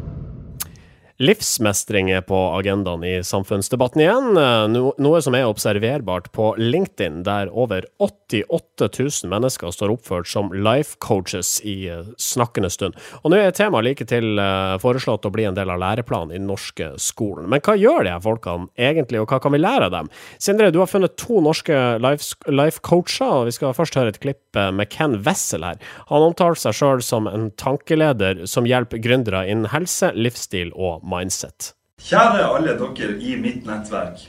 Livsmestring 1.17 2.09
er 2.11 2.25
på 2.27 2.35
agendaen 2.57 3.03
i 3.07 3.13
samfunnsdebatten 3.23 4.01
igjen, 4.03 4.35
eh, 4.35 4.89
noe 4.99 5.19
som 5.23 5.35
er 5.37 5.47
observerbart 5.47 6.27
på 6.35 6.49
LinkedIn, 6.59 7.21
der 7.23 7.47
over 7.55 7.85
88 8.03 8.89
000 9.23 9.31
mennesker 9.31 9.71
står 9.71 9.93
oppført 9.93 10.27
som 10.27 10.51
life 10.51 10.97
coaches 10.99 11.61
i 11.63 11.87
eh, 11.87 12.09
snakkende 12.19 12.67
stund. 12.67 12.99
Og 13.23 13.31
nå 13.31 13.39
er 13.39 13.55
temaet 13.55 13.87
like 13.87 14.07
til 14.11 14.41
eh, 14.43 14.73
foreslått 14.83 15.23
å 15.23 15.31
bli 15.31 15.45
en 15.47 15.55
del 15.55 15.71
av 15.71 15.79
læreplanen 15.85 16.33
i 16.35 16.41
den 16.41 16.49
norske 16.51 16.89
skolen. 16.99 17.47
Men 17.47 17.63
hva 17.63 17.77
gjør 17.79 18.03
de 18.03 18.11
her 18.11 18.25
folkene 18.27 18.67
egentlig, 18.75 19.23
og 19.23 19.31
hva 19.31 19.39
kan 19.39 19.55
vi 19.55 19.63
lære 19.63 19.87
av 19.87 19.95
dem? 19.95 20.11
Sindre, 20.35 20.67
du 20.75 20.81
har 20.83 20.91
funnet 20.91 21.15
to 21.15 21.39
norske 21.39 21.79
life 22.03 22.83
coacher, 22.83 23.31
og 23.39 23.47
vi 23.47 23.55
skal 23.55 23.77
først 23.77 23.95
høre 23.95 24.11
et 24.11 24.19
klipp 24.19 24.43
med 24.51 24.91
Ken 24.91 25.21
Wessel 25.23 25.63
her. 25.63 25.79
Han 26.11 26.27
omtaler 26.27 26.59
seg 26.59 26.75
sjøl 26.75 26.99
som 27.05 27.31
en 27.31 27.53
tankeleder 27.55 28.43
som 28.51 28.67
hjelper 28.67 28.99
gründere 28.99 29.45
innen 29.47 29.71
helse, 29.71 30.11
livsstil 30.11 30.75
og 30.75 31.04
mindset. 31.05 31.73
Kjære 32.01 32.43
alle 32.51 32.73
dere 32.79 33.13
i 33.23 33.37
mitt 33.39 33.63
nettverk. 33.67 34.25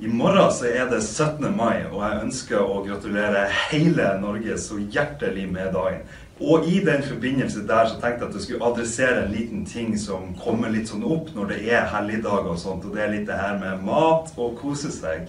I 0.00 0.08
morgen 0.08 0.52
så 0.56 0.70
er 0.70 0.86
det 0.88 1.02
17. 1.02 1.50
mai, 1.52 1.84
og 1.90 2.00
jeg 2.00 2.22
ønsker 2.24 2.62
å 2.64 2.80
gratulere 2.86 3.42
hele 3.68 4.06
Norge 4.22 4.56
så 4.58 4.78
hjertelig 4.80 5.44
med 5.52 5.74
dagen. 5.76 6.06
Og 6.40 6.64
i 6.72 6.78
den 6.80 7.02
forbindelse 7.04 7.66
der 7.68 7.90
så 7.90 7.98
tenkte 8.00 8.24
jeg 8.24 8.30
at 8.30 8.36
jeg 8.38 8.46
skulle 8.46 8.70
adressere 8.70 9.26
en 9.26 9.34
liten 9.34 9.66
ting 9.68 9.92
som 10.00 10.30
kommer 10.40 10.72
litt 10.72 10.88
sånn 10.88 11.04
opp 11.04 11.28
når 11.36 11.52
det 11.52 11.58
er 11.68 11.90
helligdager 11.92 12.54
og 12.54 12.62
sånt, 12.62 12.86
og 12.88 12.96
det 12.96 13.04
er 13.04 13.12
litt 13.12 13.26
det 13.28 13.36
her 13.36 13.58
med 13.60 13.84
mat 13.84 14.32
og 14.40 14.56
kose 14.62 14.88
seg. 14.94 15.28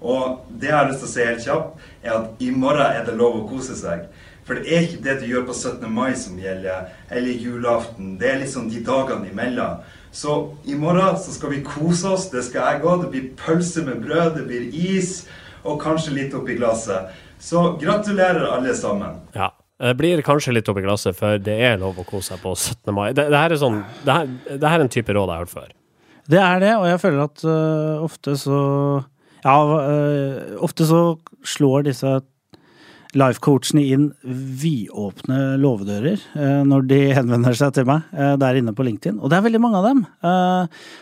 Og 0.00 0.46
det 0.48 0.70
jeg 0.70 0.76
har 0.76 0.88
lyst 0.88 1.02
til 1.02 1.08
å 1.08 1.12
si 1.12 1.26
helt 1.26 1.44
kjapt, 1.44 1.86
er 2.04 2.16
at 2.16 2.42
i 2.44 2.50
morgen 2.54 2.86
er 2.86 3.06
det 3.06 3.16
lov 3.18 3.40
å 3.40 3.46
kose 3.50 3.76
seg. 3.78 4.06
For 4.48 4.56
det 4.56 4.72
er 4.72 4.86
ikke 4.86 5.04
det 5.04 5.14
du 5.20 5.26
gjør 5.28 5.44
på 5.50 5.54
17. 5.56 5.82
mai 5.92 6.14
som 6.16 6.38
gjelder, 6.40 6.88
eller 7.12 7.42
julaften. 7.44 8.14
Det 8.20 8.30
er 8.30 8.40
liksom 8.40 8.70
de 8.72 8.80
dagene 8.86 9.28
imellom. 9.28 9.82
Så 10.10 10.38
i 10.64 10.76
morgen 10.78 11.18
så 11.20 11.34
skal 11.34 11.52
vi 11.52 11.64
kose 11.66 12.14
oss. 12.14 12.30
Det 12.32 12.46
skal 12.46 12.64
jeg 12.64 12.84
òg. 12.86 13.04
Det 13.04 13.10
blir 13.12 13.30
pølse 13.36 13.84
med 13.84 14.00
brød, 14.06 14.38
det 14.38 14.46
blir 14.48 14.70
is, 14.72 15.26
og 15.68 15.82
kanskje 15.82 16.16
litt 16.16 16.36
oppi 16.38 16.56
glasset. 16.56 17.12
Så 17.38 17.74
gratulerer, 17.80 18.48
alle 18.54 18.74
sammen. 18.76 19.20
Ja. 19.36 19.52
Det 19.78 19.92
blir 19.94 20.18
kanskje 20.26 20.56
litt 20.56 20.66
oppi 20.66 20.82
glasset, 20.82 21.14
for 21.14 21.38
det 21.38 21.54
er 21.62 21.76
lov 21.78 22.00
å 22.00 22.06
kose 22.06 22.32
seg 22.32 22.40
på 22.42 22.50
17. 22.56 22.88
mai. 22.96 23.12
Det, 23.14 23.28
det 23.30 23.38
her, 23.38 23.52
er 23.54 23.60
sånn, 23.60 23.76
det, 24.02 24.10
her, 24.10 24.32
det 24.48 24.72
her 24.72 24.80
er 24.80 24.86
en 24.88 24.90
type 24.90 25.14
råd 25.14 25.28
jeg 25.28 25.36
har 25.36 25.44
hørt 25.44 25.52
før. 25.52 25.68
Det 26.28 26.40
er 26.42 26.64
det, 26.64 26.72
og 26.80 26.88
jeg 26.88 27.00
føler 27.04 27.20
at 27.28 27.44
uh, 27.46 28.02
ofte 28.08 28.34
så 28.40 28.58
Ja, 29.48 29.60
øh, 29.64 30.58
ofte 30.60 30.84
så 30.88 31.02
slår 31.46 31.86
disse 31.88 32.18
life-coachene 33.16 33.86
inn 33.88 34.08
vidåpne 34.60 35.56
låvedører 35.62 36.20
øh, 36.36 36.64
når 36.68 36.84
de 36.90 36.98
henvender 37.16 37.56
seg 37.56 37.72
til 37.78 37.86
meg 37.88 38.10
øh, 38.12 38.34
der 38.40 38.58
inne 38.60 38.74
på 38.76 38.84
LinkedIn. 38.84 39.20
Og 39.22 39.30
det 39.30 39.38
er 39.38 39.46
veldig 39.46 39.62
mange 39.64 39.80
av 39.80 39.86
dem. 39.88 40.02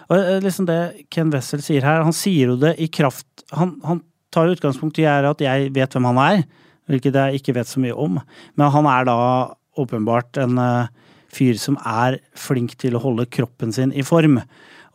Og 0.06 0.44
liksom 0.44 0.68
det 0.68 1.08
Ken 1.10 1.32
Wessel 1.34 1.64
sier 1.64 1.86
her, 1.86 2.04
han 2.06 2.14
sier 2.14 2.54
jo 2.54 2.60
det 2.60 2.76
i 2.78 2.86
kraft 2.92 3.26
Han, 3.56 3.76
han 3.86 4.04
tar 4.34 4.50
utgangspunkt 4.52 4.98
i 4.98 5.06
at 5.06 5.42
jeg 5.42 5.72
vet 5.74 5.92
hvem 5.94 6.08
han 6.10 6.22
er, 6.22 6.40
hvilket 6.90 7.14
jeg 7.14 7.40
ikke 7.40 7.54
vet 7.56 7.70
så 7.70 7.82
mye 7.82 7.94
om. 7.94 8.18
Men 8.58 8.72
han 8.74 8.88
er 8.90 9.06
da 9.06 9.18
åpenbart 9.78 10.38
en 10.42 10.58
fyr 11.36 11.60
som 11.60 11.76
er 11.84 12.20
flink 12.38 12.76
til 12.80 12.96
å 12.96 13.02
holde 13.04 13.28
kroppen 13.28 13.74
sin 13.76 13.92
i 13.92 14.04
form. 14.06 14.40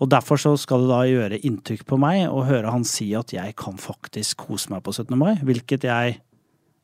Og 0.01 0.10
derfor 0.10 0.39
så 0.41 0.55
skal 0.57 0.83
det 0.83 0.89
da 0.89 1.01
gjøre 1.05 1.41
inntrykk 1.45 1.86
på 1.89 2.00
meg 2.01 2.25
å 2.25 2.41
høre 2.48 2.74
han 2.74 2.86
si 2.88 3.12
at 3.17 3.33
jeg 3.36 3.53
kan 3.60 3.77
faktisk 3.81 4.48
kose 4.48 4.74
meg 4.74 4.81
på 4.86 4.95
17. 4.95 5.13
mai, 5.19 5.36
hvilket 5.45 5.86
jeg 5.86 6.19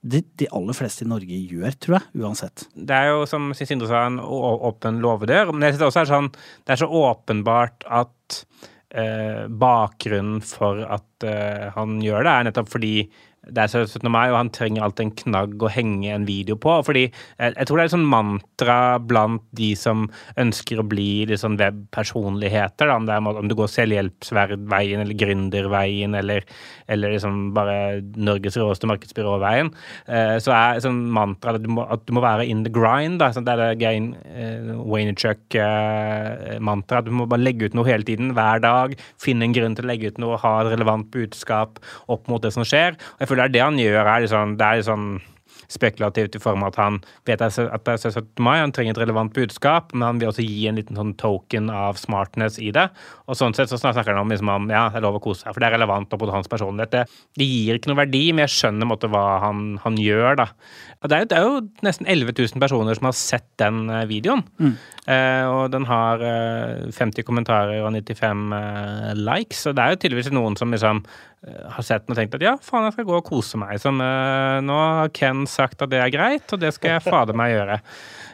de, 0.07 0.21
de, 0.39 0.47
aller 0.53 0.77
fleste 0.77 1.03
i 1.03 1.09
Norge 1.09 1.39
gjør, 1.49 1.73
tror 1.81 1.97
jeg, 1.97 2.21
uansett. 2.21 2.67
Det 2.75 2.95
er 2.95 3.11
jo, 3.11 3.25
som 3.29 3.49
Sindre 3.57 3.89
sa, 3.89 4.05
en 4.07 4.19
åpen 4.21 5.01
låvedør. 5.03 5.51
Men 5.51 5.65
jeg 5.65 5.75
synes 5.75 5.81
det 5.81 5.89
også 5.89 6.03
er 6.03 6.11
sånn, 6.11 6.29
det 6.63 6.75
er 6.75 6.81
så 6.83 6.89
åpenbart 7.01 7.87
at 7.99 8.37
eh, 8.93 9.47
bakgrunnen 9.49 10.43
for 10.45 10.83
at 10.85 11.27
eh, 11.27 11.67
han 11.75 11.97
gjør 12.03 12.23
det, 12.23 12.33
er 12.35 12.47
nettopp 12.47 12.71
fordi 12.71 12.93
det 13.53 13.61
er 13.63 13.69
17. 13.71 14.09
mai, 14.11 14.29
og 14.31 14.37
han 14.39 14.49
trenger 14.53 14.83
alltid 14.85 15.03
en 15.05 15.15
knagg 15.21 15.63
å 15.63 15.69
henge 15.71 16.09
en 16.13 16.25
video 16.27 16.55
på. 16.59 16.83
fordi 16.85 17.03
jeg, 17.07 17.53
jeg 17.53 17.65
tror 17.67 17.77
det 17.77 17.83
er 17.83 17.89
et 17.89 17.95
sånn 17.95 18.11
mantra 18.11 18.79
blant 18.99 19.43
de 19.57 19.75
som 19.79 19.97
ønsker 20.39 20.79
å 20.81 20.87
bli 20.87 21.25
liksom 21.29 21.57
webpersonligheter. 21.61 22.87
Om, 22.93 23.03
om 23.43 23.47
du 23.49 23.55
går 23.57 23.69
selvhjelpsveien 23.73 24.99
eller 25.03 25.15
gründerveien 25.17 26.13
eller, 26.17 26.39
eller 26.91 27.07
liksom 27.15 27.33
bare 27.57 27.75
Norges 28.17 28.57
råeste 28.59 28.87
markedsbyråveien, 28.89 29.67
eh, 30.07 30.37
så 30.43 30.51
er 30.55 30.83
sånn 30.83 31.01
mantra 31.13 31.49
at 31.55 31.63
du, 31.63 31.69
må, 31.73 31.81
at 31.87 32.01
du 32.07 32.11
må 32.15 32.21
være 32.25 32.47
in 32.49 32.63
the 32.67 32.73
grind. 32.73 33.15
Da. 33.21 33.27
Sånn, 33.35 33.45
det 33.47 33.53
er 33.55 33.61
det 33.63 33.79
Gain 33.81 34.05
eh, 34.27 34.61
Waynerchuck-mantraet. 34.83 37.05
Eh, 37.05 37.07
du 37.07 37.11
må 37.21 37.25
bare 37.29 37.45
legge 37.45 37.65
ut 37.67 37.75
noe 37.77 37.89
hele 37.89 38.05
tiden, 38.07 38.27
hver 38.37 38.57
dag. 38.63 38.89
Finne 39.21 39.43
en 39.47 39.55
grunn 39.55 39.75
til 39.77 39.85
å 39.85 39.91
legge 39.91 40.07
ut 40.11 40.19
noe, 40.21 40.41
ha 40.41 40.53
et 40.61 40.71
relevant 40.73 41.07
budskap 41.13 41.71
opp 42.11 42.23
mot 42.31 42.41
det 42.43 42.51
som 42.55 42.63
skjer. 42.67 42.91
Og 43.17 43.21
jeg 43.23 43.29
føler 43.31 43.36
det 43.37 43.47
er 43.47 43.55
det 43.55 43.65
han 43.65 43.81
gjør 43.81 44.03
er 44.03 44.23
Liksom, 44.27 44.55
det 44.59 44.67
er 44.67 44.87
sånn 44.87 45.09
spekulativt 45.67 46.35
i 46.35 46.41
form 46.41 46.63
av 46.63 46.71
at 46.71 46.79
han 46.79 46.99
vet 47.27 47.41
at 47.43 47.57
det 47.57 47.93
er 47.93 47.99
17. 47.99 48.25
mai, 48.43 48.57
han 48.59 48.73
trenger 48.75 48.95
et 48.95 49.01
relevant 49.03 49.33
budskap, 49.35 49.93
men 49.93 50.05
han 50.05 50.21
vil 50.21 50.31
også 50.31 50.45
gi 50.45 50.67
en 50.69 50.79
liten 50.79 50.97
sånn 50.99 51.13
token 51.19 51.71
av 51.73 51.99
smartness 51.99 52.59
i 52.63 52.71
det. 52.75 52.87
Og 53.27 53.37
sånn 53.39 53.55
sett 53.57 53.71
så 53.71 53.79
snakker 53.79 54.13
han 54.13 54.23
om, 54.23 54.31
liksom, 54.31 54.51
om 54.53 54.69
ja, 54.71 54.87
det 54.91 55.01
er 55.01 55.05
lov 55.05 55.19
å 55.19 55.23
kose 55.23 55.43
seg, 55.43 55.53
for 55.53 55.63
det 55.63 55.69
er 55.69 55.77
relevant 55.77 56.13
opp 56.15 56.23
mot 56.23 56.33
hans 56.33 56.51
personlighet. 56.51 56.93
Det, 56.93 57.23
det 57.39 57.49
gir 57.49 57.79
ikke 57.79 57.91
noe 57.91 58.01
verdi, 58.01 58.23
men 58.31 58.45
jeg 58.45 58.55
skjønner 58.55 58.89
måtte, 58.89 59.11
hva 59.11 59.25
han, 59.43 59.65
han, 59.83 59.99
gjør, 60.01 60.39
da. 60.39 60.49
Det 61.03 61.13
er, 61.13 61.29
det 61.29 61.37
er, 61.37 61.47
jo 61.47 61.85
nesten 61.85 62.07
11 62.09 62.35
000 62.39 62.63
personer 62.63 62.97
som 62.97 63.09
har 63.09 63.17
sett 63.17 63.47
den 63.61 63.85
eh, 63.91 64.05
videoen. 64.09 64.43
Mm. 64.61 64.75
Eh, 65.07 65.45
og 65.51 65.71
den 65.75 65.87
har 65.87 66.23
eh, 66.25 66.87
50 66.95 67.27
kommentarer 67.27 67.83
og 67.83 67.91
95 67.93 68.47
eh, 68.57 69.11
likes, 69.19 69.65
og 69.67 69.77
det 69.77 69.83
er 69.83 69.93
jo 69.93 70.01
tydeligvis 70.03 70.33
noen 70.35 70.57
som 70.59 70.73
liksom 70.73 71.03
har 71.47 71.85
sett 71.85 72.05
den 72.05 72.15
og 72.15 72.19
tenkt 72.19 72.35
at 72.37 72.43
ja, 72.43 72.53
faen, 72.63 72.85
jeg 72.87 72.95
skal 72.97 73.07
gå 73.07 73.17
og 73.17 73.25
kose 73.27 73.59
meg. 73.61 73.77
Som, 73.81 74.01
uh, 74.03 74.59
nå 74.63 74.77
har 74.77 75.11
Ken 75.15 75.45
sagt 75.49 75.81
at 75.83 75.91
det 75.91 76.01
er 76.03 76.13
greit, 76.13 76.47
og 76.51 76.61
det 76.61 76.73
skal 76.75 76.95
jeg 76.95 77.05
fader 77.07 77.37
meg 77.37 77.53
gjøre. 77.53 77.79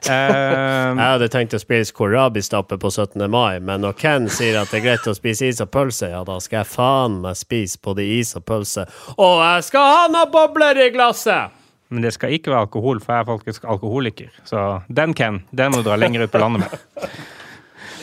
Uh, 0.03 0.12
jeg 0.12 1.01
hadde 1.01 1.32
tenkt 1.34 1.58
å 1.58 1.62
spise 1.62 1.96
kohlrabi-stappe 1.98 2.79
på 2.82 2.93
17. 2.93 3.25
mai, 3.32 3.60
men 3.63 3.86
når 3.86 3.98
Ken 4.00 4.29
sier 4.32 4.62
at 4.62 4.74
det 4.74 4.82
er 4.82 4.88
greit 4.89 5.10
å 5.10 5.15
spise 5.17 5.50
is 5.51 5.63
og 5.63 5.72
pølse, 5.74 6.12
ja, 6.13 6.24
da 6.27 6.39
skal 6.43 6.62
jeg 6.62 6.72
faen 6.74 7.20
meg 7.25 7.39
spise 7.39 7.82
både 7.84 8.08
is 8.20 8.36
og 8.39 8.48
pølse. 8.50 8.88
Og 9.17 9.43
jeg 9.43 9.67
skal 9.70 9.91
ha 9.96 10.08
noen 10.13 10.34
bobler 10.34 10.86
i 10.88 10.93
glasset! 10.96 11.60
Men 11.93 12.01
det 12.01 12.15
skal 12.15 12.34
ikke 12.34 12.50
være 12.50 12.65
alkohol, 12.65 13.00
for 13.03 13.13
jeg 13.13 13.22
er 13.22 13.27
faktisk 13.27 13.65
alkoholiker. 13.70 14.29
Så 14.50 14.62
den, 14.89 15.13
Ken, 15.13 15.43
den 15.53 15.70
må 15.74 15.84
du 15.84 15.89
dra 15.91 15.98
lenger 16.00 16.25
ut 16.25 16.34
på 16.34 16.41
landet 16.41 16.65
med. 16.65 17.05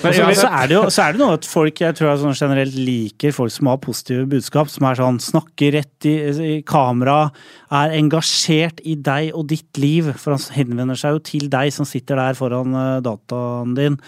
Men 0.01 0.15
så, 0.17 0.27
så, 0.39 0.49
er 0.49 0.69
det 0.71 0.77
jo 0.77 0.83
så 0.89 1.05
er 1.05 1.15
det 1.15 1.21
noe 1.21 1.37
at 1.37 1.47
folk 1.49 1.81
jeg 1.83 1.97
tror 1.97 2.09
jeg 2.09 2.21
sånn 2.23 2.39
generelt 2.39 2.77
liker 2.77 3.35
folk 3.37 3.53
som 3.53 3.69
har 3.69 3.81
positive 3.85 4.25
budskap, 4.31 4.71
som 4.73 4.87
er 4.89 4.99
sånn 5.01 5.21
snakker 5.23 5.75
rett 5.77 6.09
i, 6.09 6.15
i 6.47 6.53
kamera, 6.67 7.19
er 7.77 7.97
engasjert 7.99 8.81
i 8.89 8.97
deg 8.97 9.35
og 9.37 9.49
ditt 9.53 9.81
liv. 9.81 10.13
For 10.17 10.37
han 10.37 10.45
henvender 10.57 10.99
seg 10.99 11.17
jo 11.17 11.25
til 11.33 11.49
deg 11.53 11.73
som 11.77 11.89
sitter 11.89 12.21
der 12.21 12.39
foran 12.39 12.77
uh, 12.77 13.01
dataen 13.05 13.77
din. 13.77 13.99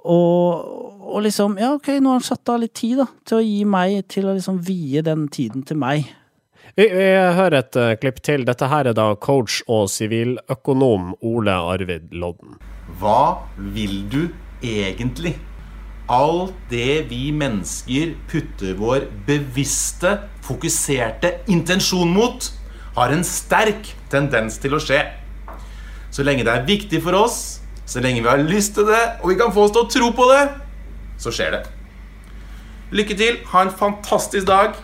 Og, 0.00 0.66
og, 1.04 1.18
liksom 1.26 1.58
Ja, 1.60 1.74
ok, 1.76 1.92
nå 2.00 2.14
har 2.14 2.22
han 2.22 2.24
satt 2.24 2.48
av 2.48 2.62
litt 2.62 2.72
tid 2.78 3.02
da, 3.02 3.06
til 3.28 3.36
å 3.36 3.40
gi 3.44 3.58
meg 3.68 3.98
Til 4.08 4.30
å 4.30 4.32
liksom 4.32 4.62
vie 4.64 5.02
den 5.04 5.26
tiden 5.28 5.60
til 5.68 5.76
meg. 5.76 6.08
Vi, 6.72 6.86
vi 6.88 7.08
hører 7.36 7.60
et 7.60 7.76
uh, 7.76 7.92
klipp 8.00 8.22
til. 8.24 8.46
Dette 8.48 8.70
her 8.72 8.88
er 8.90 8.96
da 8.96 9.10
coach 9.20 9.60
og 9.68 9.90
siviløkonom 9.92 11.12
Ole 11.26 11.56
Arvid 11.74 12.14
Lodden. 12.16 12.56
Hva 13.00 13.42
vil 13.74 14.00
du 14.10 14.22
egentlig 14.62 15.36
alt 16.10 16.56
det 16.70 17.06
vi 17.10 17.30
mennesker 17.30 18.16
putter 18.30 18.74
vår 18.78 19.06
bevisste, 19.28 20.16
fokuserte 20.42 21.36
intensjon 21.50 22.10
mot, 22.10 22.50
har 22.96 23.14
en 23.14 23.22
sterk 23.26 23.92
tendens 24.10 24.58
til 24.58 24.74
å 24.74 24.82
skje. 24.82 25.04
Så 26.10 26.26
lenge 26.26 26.42
det 26.46 26.52
er 26.52 26.66
viktig 26.66 26.98
for 27.04 27.14
oss, 27.14 27.60
så 27.86 28.02
lenge 28.02 28.24
vi 28.24 28.30
har 28.30 28.42
lyst 28.42 28.74
til 28.74 28.88
det, 28.90 29.02
og 29.22 29.30
vi 29.30 29.38
kan 29.38 29.54
få 29.54 29.68
oss 29.68 29.74
til 29.76 29.86
å 29.86 29.90
tro 29.90 30.10
på 30.18 30.26
det, 30.32 30.42
så 31.22 31.30
skjer 31.34 31.54
det. 31.54 31.62
Lykke 32.90 33.14
til. 33.14 33.38
Ha 33.52 33.62
en 33.62 33.76
fantastisk 33.78 34.48
dag 34.50 34.74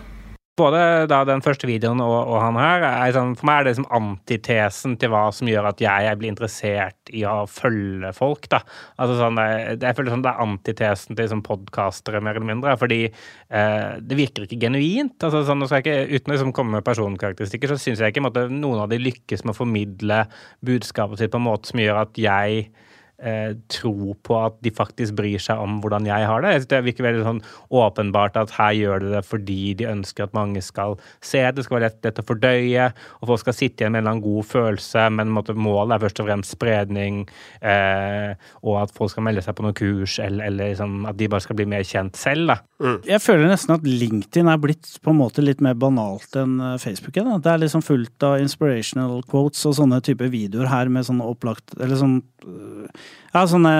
både 0.57 0.81
da 1.09 1.19
den 1.27 1.43
første 1.45 1.67
videoen 1.69 2.01
og, 2.03 2.15
og 2.31 2.39
han 2.41 2.57
her 2.59 2.85
er 2.87 3.13
sånn, 3.15 3.35
For 3.37 3.47
meg 3.49 3.59
er 3.59 3.65
det 3.65 3.73
liksom 3.73 3.89
antitesen 3.97 4.95
til 4.99 5.11
hva 5.13 5.27
som 5.35 5.49
gjør 5.49 5.69
at 5.71 5.83
jeg, 5.83 6.05
jeg 6.07 6.19
blir 6.19 6.33
interessert 6.33 7.11
i 7.13 7.23
å 7.29 7.35
følge 7.49 8.11
folk. 8.17 8.49
da. 8.51 8.61
Altså 8.97 9.19
sånn, 9.19 9.39
jeg, 9.41 9.77
jeg 9.83 9.97
føler 9.97 10.15
sånn 10.15 10.25
Det 10.25 10.31
er 10.33 10.43
antitesen 10.47 11.13
til 11.13 11.23
liksom, 11.23 11.43
podkastere, 11.45 12.23
mer 12.23 12.39
eller 12.39 12.51
mindre. 12.51 12.75
Fordi 12.81 13.01
eh, 13.07 13.91
det 14.01 14.19
virker 14.19 14.47
ikke 14.47 14.61
genuint. 14.65 15.17
altså 15.21 15.43
sånn, 15.47 15.67
ikke, 15.67 15.99
Uten 16.09 16.33
å 16.33 16.35
liksom, 16.35 16.55
komme 16.57 16.79
med 16.79 16.87
personkarakteristikker, 16.87 17.73
så 17.73 17.79
syns 17.81 18.03
jeg 18.03 18.15
ikke 18.15 18.25
måte, 18.25 18.47
noen 18.51 18.83
av 18.85 18.91
de 18.91 19.01
lykkes 19.01 19.45
med 19.45 19.55
å 19.55 19.61
formidle 19.61 20.23
budskapet 20.65 21.21
sitt 21.21 21.33
på 21.33 21.41
en 21.41 21.49
måte 21.49 21.71
som 21.71 21.83
gjør 21.83 22.03
at 22.05 22.21
jeg 22.21 22.67
eh, 23.17 23.53
tro 23.71 24.13
på 24.23 24.37
at 24.39 24.57
de 24.65 24.71
faktisk 24.73 25.15
bryr 25.17 25.41
seg 25.41 25.59
om 25.61 25.79
hvordan 25.81 26.07
jeg 26.09 26.27
har 26.29 26.43
det. 26.43 26.53
Jeg 26.53 26.61
synes 26.61 26.71
Det 26.73 26.81
virker 26.85 27.07
veldig 27.07 27.25
sånn 27.25 27.41
åpenbart 27.81 28.37
at 28.39 28.53
her 28.57 28.75
gjør 28.77 29.03
de 29.03 29.13
det 29.15 29.23
fordi 29.27 29.73
de 29.79 29.89
ønsker 29.89 30.27
at 30.27 30.37
mange 30.37 30.61
skal 30.65 30.97
se. 31.21 31.41
Det 31.41 31.65
skal 31.65 31.79
være 31.79 31.87
lett, 31.89 31.99
lett 32.05 32.21
å 32.21 32.27
fordøye, 32.27 32.89
og 33.21 33.31
folk 33.31 33.43
skal 33.45 33.57
sitte 33.57 33.83
igjen 33.83 33.95
med 33.95 34.01
en 34.01 34.05
eller 34.05 34.15
annen 34.17 34.25
god 34.27 34.49
følelse, 34.51 35.07
men 35.17 35.33
måte, 35.33 35.57
målet 35.57 35.97
er 35.97 36.05
først 36.05 36.23
og 36.23 36.29
fremst 36.29 36.57
spredning, 36.57 37.23
eh, 37.61 38.33
og 38.63 38.81
at 38.83 38.93
folk 38.95 39.13
skal 39.13 39.25
melde 39.27 39.43
seg 39.45 39.57
på 39.57 39.65
noen 39.65 39.77
kurs, 39.77 40.19
eller, 40.23 40.49
eller 40.51 40.73
liksom, 40.73 40.99
at 41.09 41.19
de 41.19 41.31
bare 41.31 41.45
skal 41.45 41.59
bli 41.59 41.69
mer 41.69 41.85
kjent 41.87 42.19
selv. 42.19 42.53
da. 42.53 42.59
Mm. 42.77 42.99
Jeg 43.09 43.23
føler 43.23 43.49
nesten 43.49 43.73
at 43.73 43.87
LinkedIn 43.87 44.51
er 44.51 44.59
blitt 44.61 44.91
på 45.01 45.13
en 45.13 45.17
måte 45.17 45.41
litt 45.41 45.63
mer 45.65 45.77
banalt 45.79 46.35
enn 46.37 46.59
eh, 46.61 46.77
Facebook. 46.81 47.15
Da. 47.17 47.39
Det 47.41 47.53
er 47.53 47.63
liksom 47.63 47.85
fullt 47.85 48.25
av 48.27 48.41
inspirational 48.43 49.23
quotes 49.29 49.63
og 49.65 49.77
sånne 49.79 50.01
typer 50.05 50.29
videoer 50.33 50.69
her 50.69 50.91
med 50.93 51.07
sånn 51.07 51.23
opplagt 51.23 51.73
Eller 51.79 51.97
sånn 51.99 52.19
øh, 52.45 52.85
ja, 53.33 53.43
sånne 53.49 53.73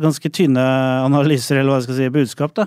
ganske 0.00 0.30
tynne 0.32 0.64
analyser, 1.04 1.58
eller 1.58 1.72
hva 1.72 1.80
jeg 1.80 1.88
skal 1.88 1.98
si, 1.98 2.10
budskap. 2.14 2.54
da. 2.58 2.66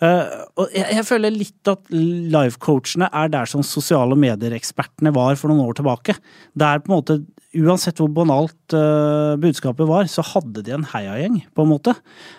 Uh, 0.00 0.46
og 0.60 0.72
jeg, 0.72 1.04
føler 1.08 1.34
litt 1.34 1.68
at 1.68 1.82
life-coachene 1.92 3.10
er 3.12 3.32
der 3.32 3.48
som 3.50 3.64
sosiale 3.66 4.16
medier-ekspertene 4.16 5.12
var 5.16 5.36
for 5.40 5.52
noen 5.52 5.66
år 5.66 5.80
tilbake. 5.80 6.16
Det 6.56 6.66
er 6.66 6.82
på 6.84 6.92
en 6.92 6.98
måte, 7.00 7.22
Uansett 7.50 7.98
hvor 7.98 8.06
banalt 8.14 8.74
uh, 8.78 9.34
budskapet 9.42 9.88
var, 9.88 10.06
så 10.06 10.22
hadde 10.22 10.62
de 10.62 10.70
en 10.76 10.84
heiagjeng, 10.86 11.40
på 11.50 11.64
en 11.64 11.72
måte. 11.72 11.96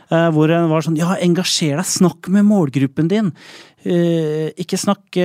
Hvor 0.08 0.52
en 0.56 0.70
var 0.72 0.86
sånn 0.86 0.96
Ja, 0.96 1.18
engasjer 1.20 1.76
deg, 1.76 1.88
snakk 1.88 2.30
med 2.32 2.48
målgruppen 2.48 3.10
din. 3.12 3.34
ikke, 3.84 4.80
snakk, 4.80 5.20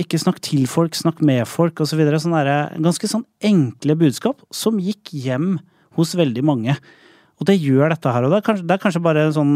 ikke 0.00 0.20
snakk 0.20 0.40
til 0.44 0.64
folk, 0.68 0.96
snakk 0.96 1.20
med 1.20 1.44
folk, 1.48 1.80
osv. 1.84 1.92
Så 1.92 2.00
videre. 2.00 2.20
sånn 2.20 2.36
ganske 2.84 3.08
sånn 3.08 3.24
enkle 3.44 3.96
budskap 4.00 4.40
som 4.52 4.80
gikk 4.80 5.12
hjem 5.12 5.58
hos 5.96 6.14
veldig 6.18 6.44
mange. 6.46 6.76
Og 7.40 7.48
det 7.48 7.58
gjør 7.58 7.90
dette 7.92 8.14
her. 8.14 8.26
Og 8.26 8.32
det 8.32 8.40
er 8.40 8.46
kanskje, 8.46 8.66
det 8.68 8.76
er 8.76 8.82
kanskje 8.82 9.04
bare 9.04 9.26
en 9.28 9.36
sånn 9.36 9.54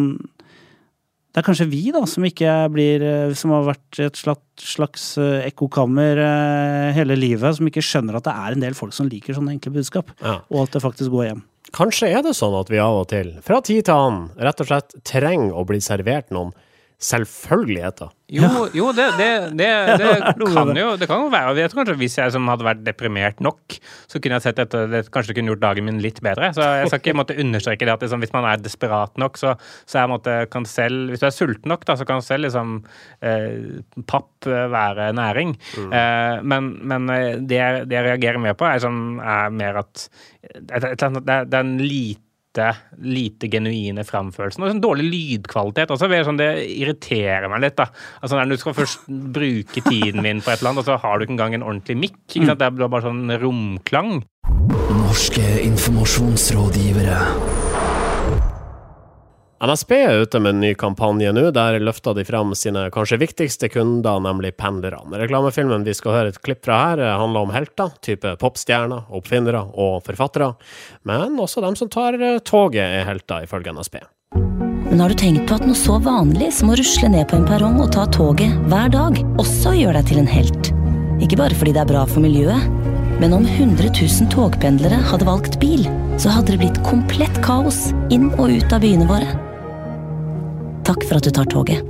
det 1.28 1.42
er 1.42 1.44
kanskje 1.44 1.68
vi 1.70 1.82
da, 1.94 2.00
som 2.08 2.24
ikke 2.24 2.52
blir 2.72 3.02
eh, 3.04 3.34
Som 3.38 3.52
har 3.54 3.66
vært 3.66 3.98
et 4.02 4.16
slags 4.18 5.04
eh, 5.20 5.44
ekkokammer 5.46 6.18
eh, 6.24 6.86
hele 6.96 7.18
livet, 7.18 7.54
som 7.54 7.68
ikke 7.68 7.84
skjønner 7.84 8.18
at 8.18 8.26
det 8.26 8.34
er 8.34 8.56
en 8.56 8.64
del 8.64 8.74
folk 8.74 8.96
som 8.96 9.10
liker 9.10 9.36
sånne 9.36 9.52
enkle 9.54 9.74
budskap, 9.76 10.10
ja. 10.24 10.38
og 10.48 10.64
at 10.64 10.74
det 10.74 10.82
faktisk 10.82 11.12
går 11.14 11.28
hjem. 11.28 11.44
Kanskje 11.76 12.08
er 12.16 12.24
det 12.24 12.32
sånn 12.34 12.56
at 12.56 12.72
vi 12.72 12.80
av 12.80 13.02
og 13.02 13.10
til, 13.12 13.34
fra 13.44 13.60
tid 13.62 13.84
til 13.86 13.94
annen, 13.94 14.30
rett 14.40 14.64
og 14.64 14.70
slett 14.70 14.96
trenger 15.06 15.52
å 15.52 15.66
bli 15.68 15.82
servert 15.84 16.32
noen 16.34 16.54
selvfølgeligheter. 16.98 18.10
Jo, 18.28 18.66
jo 18.74 18.88
det, 18.92 19.04
det, 19.16 19.28
det, 19.56 19.68
det, 20.00 20.08
kan 20.50 20.72
jo, 20.76 20.88
det 20.98 21.06
kan 21.08 21.22
jo 21.22 21.28
være. 21.32 21.54
Jeg 21.56 21.70
tror 21.70 21.80
kanskje 21.80 21.94
Hvis 22.00 22.16
jeg 22.18 22.34
som 22.34 22.50
hadde 22.50 22.66
vært 22.66 22.82
deprimert 22.84 23.38
nok, 23.44 23.76
så 24.10 24.18
kunne 24.18 24.36
jeg 24.36 24.44
sett 24.48 24.58
dette, 24.58 24.82
det 24.90 25.04
kanskje 25.14 25.36
kunne 25.38 25.54
gjort 25.54 25.62
dagen 25.62 25.86
min 25.86 26.02
litt 26.02 26.18
bedre. 26.24 26.50
Så 26.56 26.66
jeg 26.80 26.90
skal 26.90 27.00
ikke 27.00 27.16
måtte 27.20 27.38
understreke 27.38 27.86
det 27.86 27.94
at 27.94 28.04
liksom, 28.04 28.26
hvis 28.26 28.34
man 28.34 28.50
er 28.50 28.60
desperat 28.60 29.14
nok, 29.22 29.38
så, 29.38 29.54
så 29.86 30.02
jeg 30.02 30.12
måtte, 30.12 30.36
kan 30.50 30.66
selv 30.68 31.12
Hvis 31.12 31.22
du 31.22 31.28
er 31.30 31.36
sulten 31.38 31.70
nok, 31.70 31.86
da, 31.86 31.96
så 31.96 32.08
kan 32.08 32.24
selv 32.26 32.48
liksom 32.48 32.80
eh, 33.22 33.80
papp 34.10 34.48
være 34.48 35.12
næring. 35.16 35.54
Mm. 35.78 35.90
Eh, 36.02 36.36
men, 36.42 36.72
men 36.82 37.10
eh, 37.14 37.34
det, 37.38 37.62
det, 37.86 37.94
jeg 37.94 38.08
reagerer 38.10 38.42
mer 38.42 38.58
på, 38.58 38.66
er, 38.66 38.82
sånn, 38.82 39.20
er 39.22 39.54
mer 39.54 39.84
at 39.86 40.08
det, 40.42 40.96
det 40.98 41.30
er 41.30 41.62
en 41.62 41.78
lite 41.78 42.26
lite, 42.58 42.76
lite 42.98 43.48
genuine 43.50 44.04
framførelsen. 44.04 44.64
Og 44.64 44.72
sånn 44.72 44.82
dårlig 44.82 45.06
lydkvalitet 45.12 45.90
også. 45.94 46.08
Sånn, 46.26 46.40
det 46.40 46.50
irriterer 46.74 47.48
meg 47.50 47.62
litt. 47.62 47.76
da. 47.78 47.86
Altså 48.22 48.36
Når 48.36 48.50
du 48.50 48.56
skal 48.62 48.74
først 48.74 49.06
bruke 49.08 49.82
tiden 49.86 50.22
min 50.22 50.42
på 50.42 50.52
et 50.52 50.60
eller 50.60 50.74
annet, 50.74 50.82
og 50.82 50.88
så 50.88 50.98
har 50.98 51.18
du 51.18 51.24
ikke 51.26 51.36
engang 51.36 51.54
en 51.54 51.66
ordentlig 51.66 51.96
mikk. 51.96 52.18
ikke 52.28 52.46
sant? 52.46 52.58
Det 52.58 52.66
er 52.66 52.88
bare 52.88 53.06
sånn 53.06 53.38
romklang. 53.42 54.22
Norske 54.98 55.46
informasjonsrådgivere. 55.64 57.67
NSB 59.58 59.92
er 59.96 60.20
ute 60.22 60.38
med 60.38 60.54
en 60.54 60.60
ny 60.62 60.68
kampanje 60.78 61.32
nå. 61.34 61.48
Der 61.50 61.80
løfter 61.82 62.14
de 62.14 62.22
fram 62.26 62.52
sine 62.54 62.84
kanskje 62.94 63.18
viktigste 63.18 63.66
kunder, 63.72 64.20
nemlig 64.22 64.52
pendlerne. 64.54 65.18
Reklamefilmen 65.18 65.86
vi 65.86 65.96
skal 65.98 66.14
høre 66.14 66.30
et 66.30 66.38
klipp 66.46 66.62
fra 66.66 66.76
her, 66.84 67.02
handler 67.18 67.48
om 67.48 67.54
helter, 67.54 67.90
type 68.04 68.36
popstjerner, 68.38 69.08
oppfinnere 69.10 69.64
og 69.74 70.04
forfattere. 70.06 70.52
Men 71.10 71.34
også 71.42 71.64
dem 71.64 71.74
som 71.78 71.90
tar 71.90 72.20
eh, 72.22 72.38
toget 72.46 72.84
er 72.84 73.08
helter, 73.08 73.48
ifølge 73.48 73.74
NSB. 73.74 73.98
Men 74.88 75.02
har 75.02 75.10
du 75.10 75.18
tenkt 75.18 75.48
på 75.50 75.58
at 75.58 75.66
noe 75.66 75.76
så 75.76 75.98
vanlig 76.06 76.52
som 76.54 76.70
å 76.70 76.78
rusle 76.78 77.10
ned 77.10 77.26
på 77.28 77.40
en 77.40 77.48
perrong 77.48 77.80
og 77.82 77.90
ta 77.96 78.06
toget 78.14 78.54
hver 78.70 78.94
dag, 78.94 79.18
også 79.42 79.74
gjør 79.74 79.98
deg 79.98 80.12
til 80.12 80.22
en 80.22 80.30
helt? 80.30 80.70
Ikke 81.18 81.40
bare 81.40 81.58
fordi 81.58 81.74
det 81.74 81.82
er 81.82 81.90
bra 81.90 82.06
for 82.06 82.22
miljøet, 82.22 82.70
men 83.18 83.34
om 83.34 83.44
100 83.46 83.90
000 83.90 84.30
togpendlere 84.30 84.98
hadde 85.10 85.26
valgt 85.26 85.58
bil, 85.62 85.86
så 86.22 86.30
hadde 86.30 86.54
det 86.54 86.60
blitt 86.62 86.80
komplett 86.86 87.40
kaos 87.42 87.88
inn 88.14 88.28
og 88.38 88.52
ut 88.54 88.74
av 88.74 88.82
byene 88.84 89.06
våre. 89.08 89.32
Takk 90.86 91.02
for 91.08 91.18
at 91.18 91.26
du 91.26 91.32
tar 91.34 91.48
toget. 91.50 91.82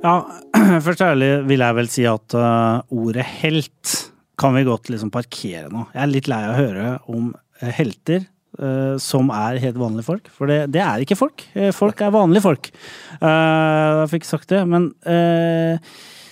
Ja, 0.00 0.14
først 0.86 1.04
ærlig 1.04 1.30
vil 1.50 1.60
jeg 1.60 1.76
vel 1.76 1.90
si 1.92 2.06
at 2.08 2.36
uh, 2.36 2.80
ordet 2.88 3.26
helt 3.42 3.96
kan 4.40 4.56
vi 4.56 4.64
godt 4.64 4.88
liksom 4.88 5.12
parkere 5.12 5.68
nå. 5.68 5.84
Jeg 5.92 6.02
er 6.02 6.14
litt 6.14 6.30
lei 6.32 6.40
av 6.46 6.54
å 6.54 6.60
høre 6.60 6.86
om 7.12 7.26
uh, 7.34 7.66
helter 7.76 8.24
uh, 8.56 8.96
som 9.02 9.28
er 9.36 9.60
helt 9.60 9.76
vanlige 9.80 10.08
folk. 10.08 10.30
For 10.32 10.48
det, 10.48 10.62
det 10.72 10.80
er 10.86 11.04
ikke 11.04 11.20
folk. 11.20 11.44
folk 11.76 12.00
er 12.00 12.16
vanlige 12.16 12.46
folk. 12.48 12.72
jeg 13.20 14.08
fikk 14.14 14.26
sagt 14.28 14.48
det. 14.56 14.64
Men 14.64 14.88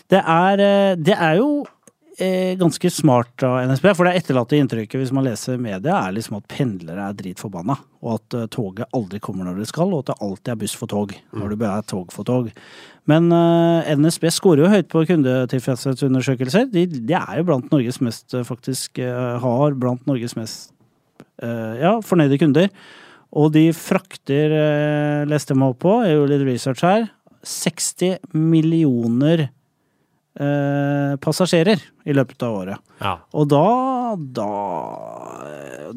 det 0.09 0.21
er, 0.23 0.63
det 0.97 1.15
er 1.15 1.37
jo 1.37 1.51
eh, 2.19 2.57
ganske 2.59 2.91
smart 2.91 3.43
av 3.43 3.59
NSB. 3.69 3.89
For 3.97 4.07
det 4.07 4.19
etterlatte 4.19 4.59
inntrykket 4.59 5.03
hvis 5.03 5.15
man 5.15 5.27
leser 5.27 5.61
media, 5.61 5.99
er 6.01 6.15
liksom 6.17 6.39
at 6.39 6.49
pendlere 6.51 7.09
er 7.09 7.19
dritforbanna. 7.19 7.79
Og 8.03 8.15
at 8.17 8.37
uh, 8.37 8.47
toget 8.53 8.89
aldri 8.97 9.21
kommer 9.23 9.49
når 9.49 9.63
det 9.63 9.69
skal, 9.71 9.93
og 9.93 10.05
at 10.05 10.13
det 10.13 10.19
alltid 10.27 10.53
er 10.55 10.61
buss 10.63 10.77
for 10.79 10.91
tog. 10.91 11.15
Når 11.37 11.55
det 11.55 11.69
er 11.71 11.91
tog 11.91 12.15
for 12.15 12.29
tog. 12.29 12.53
Men 13.09 13.33
NSB 13.33 14.29
scorer 14.37 14.67
jo 14.67 14.71
høyt 14.73 14.89
på 14.93 15.07
kundetilfredshetsundersøkelser. 15.09 16.67
De, 16.69 16.85
de, 16.93 17.15
er 17.17 17.39
jo 17.41 17.47
blant 17.49 17.71
Norges 17.73 18.03
mest, 18.05 18.37
faktisk, 18.45 19.01
har 19.01 19.77
blant 19.81 20.05
Norges 20.05 20.37
mest 20.37 20.75
ja, 21.41 21.95
fornøyde 22.05 22.37
kunder. 22.37 22.69
Og 23.33 23.49
de 23.55 23.71
frakter, 23.73 24.53
leste 25.29 25.55
jeg 25.55 25.61
meg 25.63 25.73
opp 25.73 25.81
på, 25.87 25.95
jeg 26.05 26.19
gjorde 26.19 26.35
litt 26.35 26.47
research 26.51 26.85
her, 26.85 27.09
60 27.49 28.37
millioner 28.37 29.47
eh, 30.39 31.17
passasjerer 31.23 31.83
i 32.09 32.15
løpet 32.17 32.45
av 32.47 32.57
året. 32.61 32.85
Ja. 33.03 33.15
Og 33.39 33.49
da, 33.51 33.65
da 34.17 34.49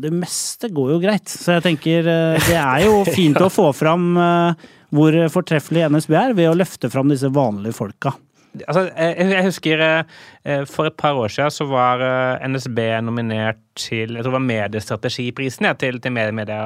Det 0.02 0.12
meste 0.14 0.72
går 0.74 0.96
jo 0.96 1.00
greit. 1.04 1.30
Så 1.30 1.58
jeg 1.58 1.66
tenker 1.70 2.10
eh, 2.10 2.50
det 2.50 2.58
er 2.58 2.86
jo 2.88 3.02
fint 3.20 3.40
å 3.42 3.52
få 3.54 3.70
fram 3.76 4.12
eh, 4.18 4.68
hvor 4.92 5.16
fortreffelig 5.32 5.88
NSB 5.94 6.18
er, 6.20 6.36
ved 6.38 6.52
å 6.52 6.58
løfte 6.58 6.92
fram 6.92 7.12
disse 7.14 7.32
vanlige 7.32 7.78
folka. 7.78 8.16
Altså, 8.68 8.90
jeg, 8.92 9.46
husker 9.46 9.82
for 10.68 10.90
et 10.90 10.98
par 11.00 11.16
år 11.16 11.32
siden 11.32 11.54
så 11.56 11.64
var 11.70 12.02
NSB 12.44 12.82
nominert 13.00 13.71
til 13.80 14.16
jeg 14.16 14.24
tror 14.24 14.32
det 14.32 14.38
var 14.38 14.48
mediestrategiprisen 14.48 15.68
ja, 15.70 15.74
til, 15.80 16.00
til 16.04 16.14
media, 16.16 16.60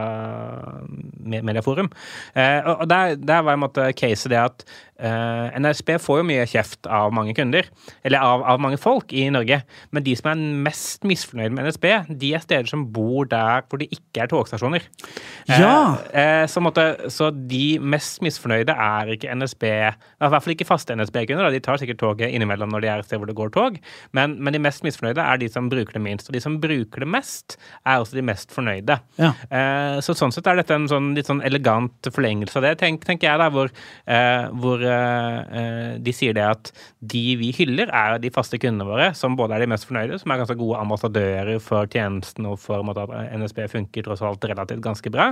Medieforum. 1.25 1.89
Eh, 2.35 2.65
og 2.65 2.89
der, 2.89 3.15
der, 3.15 3.45
var 3.45 3.55
en 3.55 3.63
måte 3.65 3.87
caset 3.97 4.31
det 4.33 4.41
at 4.41 4.65
eh, 5.01 5.55
NSB 5.59 5.95
får 6.01 6.21
jo 6.21 6.27
mye 6.27 6.45
kjeft 6.49 6.89
av 6.91 7.13
mange 7.15 7.35
kunder, 7.37 7.67
eller 8.05 8.23
av, 8.23 8.43
av, 8.45 8.61
mange 8.63 8.79
folk 8.81 9.13
i 9.15 9.27
Norge. 9.33 9.61
Men 9.95 10.05
de 10.05 10.15
som 10.17 10.31
er 10.31 10.43
mest 10.67 11.05
misfornøyd 11.07 11.55
med 11.55 11.69
NSB, 11.69 11.87
de 12.21 12.31
er 12.35 12.43
steder 12.43 12.69
som 12.69 12.87
bor 12.95 13.27
der 13.31 13.65
hvor 13.69 13.81
det 13.81 13.89
ikke 13.93 14.25
er 14.25 14.31
togstasjoner. 14.31 14.85
Eh, 15.47 15.61
ja! 15.61 15.75
Eh, 16.13 16.45
så, 16.51 16.63
måte, 16.63 16.87
så, 17.13 17.31
de 17.35 17.77
mest 17.81 18.23
misfornøyde 18.25 18.75
er 18.75 19.15
ikke 19.15 19.33
NSB, 19.35 19.65
i 19.65 20.29
hvert 20.29 20.45
fall 20.45 20.55
ikke 20.55 20.69
faste 20.69 20.95
NSB-kunder. 20.97 21.51
De 21.53 21.63
tar 21.63 21.81
sikkert 21.81 22.01
toget 22.03 22.33
innimellom 22.33 22.71
når 22.73 22.85
de 22.85 22.91
er 22.91 23.03
et 23.03 23.09
sted 23.09 23.21
hvor 23.21 23.29
det 23.29 23.37
går 23.37 23.53
tog, 23.55 23.79
men, 24.15 24.37
men 24.43 24.55
de 24.55 24.63
mest 24.63 24.85
misfornøyde 24.85 25.23
er 25.23 25.41
de 25.41 25.51
som 25.51 25.69
bruker 25.71 25.97
det 25.97 26.03
minst. 26.05 26.29
Og 26.29 26.37
de 26.37 26.43
som 26.43 26.59
bruker 26.61 26.94
bruker 26.95 27.05
det 27.05 27.11
mest, 27.11 27.57
er 27.85 27.99
også 27.99 28.15
de 28.15 28.23
mest 28.25 28.51
fornøyde. 28.55 28.97
Ja. 29.19 29.31
Eh, 29.49 29.99
så 30.05 30.15
sånn 30.15 30.33
sett 30.33 30.47
er 30.47 30.59
dette 30.59 30.75
en 30.75 30.87
sånn, 30.89 31.13
litt 31.15 31.27
sånn 31.27 31.43
elegant 31.45 32.09
forlengelse 32.13 32.57
av 32.59 32.65
det, 32.65 32.75
tenk, 32.79 33.05
tenker 33.05 33.29
jeg, 33.29 33.39
da, 33.41 33.49
hvor, 33.53 33.71
eh, 34.07 34.47
hvor 34.55 34.81
eh, 34.81 35.97
de 35.99 36.15
sier 36.15 36.35
det 36.35 36.45
at 36.45 36.71
de 37.01 37.23
vi 37.39 37.51
hyller, 37.55 37.91
er 37.91 38.19
de 38.19 38.31
faste 38.33 38.59
kundene 38.61 38.87
våre, 38.87 39.11
som 39.17 39.35
både 39.35 39.57
er 39.57 39.65
de 39.65 39.71
mest 39.73 39.87
fornøyde, 39.89 40.19
som 40.21 40.31
er 40.31 40.41
ganske 40.41 40.57
gode 40.59 40.79
ambassadører 40.81 41.59
for 41.63 41.89
tjenesten 41.91 42.47
og 42.49 42.59
for 42.61 42.85
at 42.95 43.13
NSB 43.35 43.65
funker 43.71 44.05
tross 44.05 44.23
alt 44.25 44.45
relativt 44.47 44.83
ganske 44.85 45.11
bra, 45.13 45.31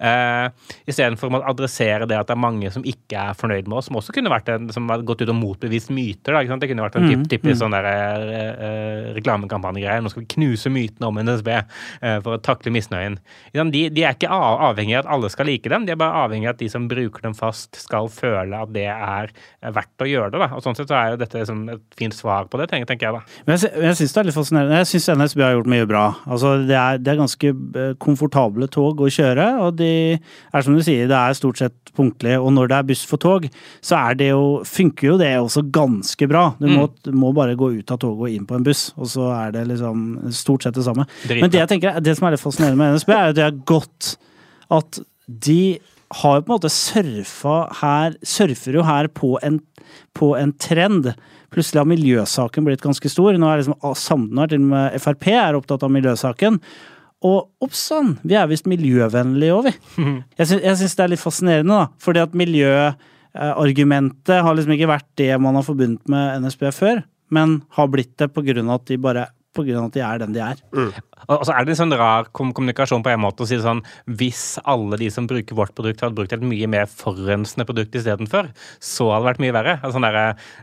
eh, 0.00 0.48
istedenfor 0.90 1.32
å 1.34 1.42
adressere 1.50 2.08
det 2.08 2.18
at 2.18 2.30
det 2.30 2.36
er 2.36 2.44
mange 2.44 2.72
som 2.74 2.84
ikke 2.84 3.28
er 3.30 3.38
fornøyd 3.38 3.68
med 3.68 3.78
oss, 3.78 3.90
som 3.90 4.00
også 4.00 4.14
kunne 4.16 4.32
vært 4.32 4.50
en, 4.52 4.70
som 4.74 4.88
har 4.90 5.04
gått 5.06 5.22
ut 5.24 5.32
og 5.32 5.38
motbevist 5.38 5.92
myter. 5.94 6.34
Da, 6.34 6.42
Det 6.64 6.70
kunne 6.70 6.84
vært 6.84 6.96
en 6.98 7.06
mm, 7.06 7.24
typisk 7.28 7.56
mm. 7.56 7.60
sånn 7.60 7.74
der, 7.74 7.86
uh, 7.88 9.10
reklamekampanjegreie. 9.16 10.02
Nå 10.02 10.12
skal 10.12 10.24
vi 10.24 10.30
knuse 10.36 10.72
mytene 10.72 11.03
om 11.08 11.20
NSB 11.20 11.50
eh, 11.54 12.18
for 12.24 12.36
å 12.36 12.42
takle 12.42 12.72
misnøyen. 12.74 13.18
De, 13.54 13.84
de, 13.90 14.04
er 14.04 14.16
ikke 14.16 14.30
avhengig 14.30 14.96
av 14.98 15.04
at 15.04 15.12
alle 15.16 15.30
skal 15.32 15.48
like 15.48 15.70
dem, 15.70 15.86
de 15.86 15.94
er 15.94 16.00
bare 16.00 16.24
avhengig 16.24 16.50
av 16.50 16.56
at 16.56 16.62
de 16.62 16.70
som 16.72 16.88
bruker 16.90 17.24
dem 17.24 17.36
fast, 17.38 17.76
skal 17.80 18.10
føle 18.12 18.60
at 18.64 18.72
det 18.74 18.88
er 18.90 19.32
verdt 19.74 20.04
å 20.04 20.08
gjøre 20.08 20.34
det. 20.34 20.42
Da. 20.42 20.50
Og 20.56 20.64
Sånn 20.64 20.76
sett 20.78 20.90
så 20.90 20.98
er 20.98 21.14
jo 21.14 21.20
dette 21.20 21.44
et 21.44 21.98
fint 21.98 22.16
svar 22.16 22.48
på 22.50 22.60
det, 22.60 22.70
tenker, 22.72 22.96
jeg. 22.96 23.14
da. 23.14 23.22
Men 23.46 23.58
jeg, 23.58 23.72
jeg 23.84 23.98
syns 24.00 24.14
det 24.14 24.22
er 24.22 24.28
litt 24.28 24.38
fascinerende. 24.38 24.80
Jeg 24.82 24.90
syns 24.92 25.10
NSB 25.20 25.44
har 25.44 25.56
gjort 25.56 25.72
mye 25.74 25.88
bra. 25.88 26.04
Altså, 26.24 26.54
det, 26.64 26.78
er, 26.78 27.00
det 27.02 27.12
er 27.12 27.20
ganske 27.20 27.54
eh, 27.54 27.94
komfortable 28.02 28.68
tog 28.72 29.02
å 29.04 29.10
kjøre, 29.12 29.48
og 29.64 29.78
de 29.80 29.92
er 30.16 30.66
som 30.66 30.76
du 30.76 30.82
sier, 30.84 31.08
det 31.10 31.18
er 31.18 31.38
stort 31.38 31.60
sett 31.60 31.94
punktlig. 31.96 32.36
Og 32.40 32.52
når 32.54 32.70
det 32.70 32.78
er 32.78 32.88
buss 32.88 33.04
for 33.08 33.20
tog, 33.20 33.46
så 33.84 33.98
er 34.00 34.18
det 34.18 34.30
jo, 34.32 34.62
funker 34.66 35.12
jo 35.12 35.16
det 35.20 35.32
også 35.40 35.64
ganske 35.74 36.28
bra. 36.30 36.46
Du 36.60 36.68
må, 36.70 36.88
mm. 36.88 37.14
må 37.20 37.32
bare 37.36 37.56
gå 37.58 37.70
ut 37.78 37.94
av 37.94 38.00
toget 38.02 38.28
og 38.28 38.36
inn 38.38 38.46
på 38.48 38.58
en 38.58 38.66
buss, 38.66 38.86
og 38.98 39.10
så 39.10 39.28
er 39.34 39.54
det 39.56 39.66
liksom 39.72 40.32
stort 40.34 40.64
sett 40.66 40.76
det 40.78 40.84
samme. 40.86 40.93
Men 41.02 41.52
det 41.52 41.62
jeg 41.62 41.72
tenker, 41.72 41.98
det 42.04 42.16
som 42.18 42.28
er 42.28 42.36
litt 42.36 42.44
fascinerende 42.44 42.80
med 42.80 42.96
NSB, 42.96 43.12
er 43.14 43.32
at 43.32 43.38
det 43.38 43.48
er 43.48 43.58
godt 43.68 44.14
at 44.74 44.90
de 45.26 45.60
har 46.14 46.42
på 46.42 46.50
en 46.50 46.54
måte 46.54 46.70
surfa 46.70 47.54
her 47.80 48.14
Surfer 48.26 48.76
jo 48.78 48.82
her 48.86 49.08
på 49.10 49.34
en, 49.42 49.58
på 50.14 50.36
en 50.38 50.52
trend. 50.60 51.14
Plutselig 51.54 51.80
har 51.80 51.88
miljøsaken 51.90 52.66
blitt 52.66 52.84
ganske 52.84 53.08
stor. 53.10 53.34
Nå 53.38 53.46
er 53.50 53.56
liksom 53.62 53.78
Samden 53.98 54.42
til 54.50 54.60
og 54.62 54.68
med 54.72 54.98
Frp 55.02 55.24
er 55.32 55.58
opptatt 55.58 55.86
av 55.86 55.92
miljøsaken. 55.94 56.54
Og 57.24 57.38
oppsann, 57.64 58.18
vi 58.22 58.34
er 58.36 58.50
visst 58.50 58.66
miljøvennlige 58.68 59.54
òg, 59.56 59.62
vi. 59.70 59.74
Jeg 60.38 60.46
syns 60.50 60.96
det 60.98 61.04
er 61.06 61.12
litt 61.14 61.22
fascinerende, 61.22 61.72
da. 61.72 61.84
Fordi 62.04 62.20
at 62.20 62.36
miljøargumentet 62.36 64.42
har 64.44 64.52
liksom 64.56 64.74
ikke 64.76 64.92
vært 64.92 65.08
det 65.20 65.32
man 65.40 65.56
har 65.56 65.64
forbundet 65.66 66.04
med 66.12 66.24
NSB 66.44 66.62
før, 66.76 66.96
men 67.32 67.48
har 67.78 67.88
blitt 67.90 68.14
det 68.20 68.28
av 68.28 68.76
at 68.76 68.84
de 68.90 68.96
bare 69.00 69.24
av 69.58 69.88
at 69.88 69.96
de 69.96 70.04
er 70.04 70.22
den 70.22 70.34
de 70.34 70.42
er. 70.44 70.62
Mm. 70.74 70.92
Og 71.32 71.44
så 71.46 71.54
er 71.54 71.64
det 71.64 71.74
en 71.74 71.80
sånn 71.84 71.96
rar 71.96 72.28
kommunikasjon 72.36 73.04
på 73.04 73.12
en 73.12 73.22
måte 73.22 73.44
å 73.44 73.48
si 73.48 73.56
sånn 73.62 73.80
Hvis 74.18 74.58
alle 74.68 74.98
de 75.00 75.08
som 75.12 75.28
bruker 75.28 75.56
vårt 75.56 75.74
produkt, 75.76 76.02
hadde 76.04 76.16
brukt 76.18 76.34
et 76.34 76.44
mye 76.44 76.68
mer 76.70 76.88
forurensende 76.90 77.66
produkt 77.68 77.94
istedenfor, 77.96 78.50
så 78.82 79.08
hadde 79.10 79.22
det 79.24 79.30
vært 79.30 79.42
mye 79.44 79.54
verre. 79.56 79.74
Altså, 79.86 80.02
der, 80.04 80.18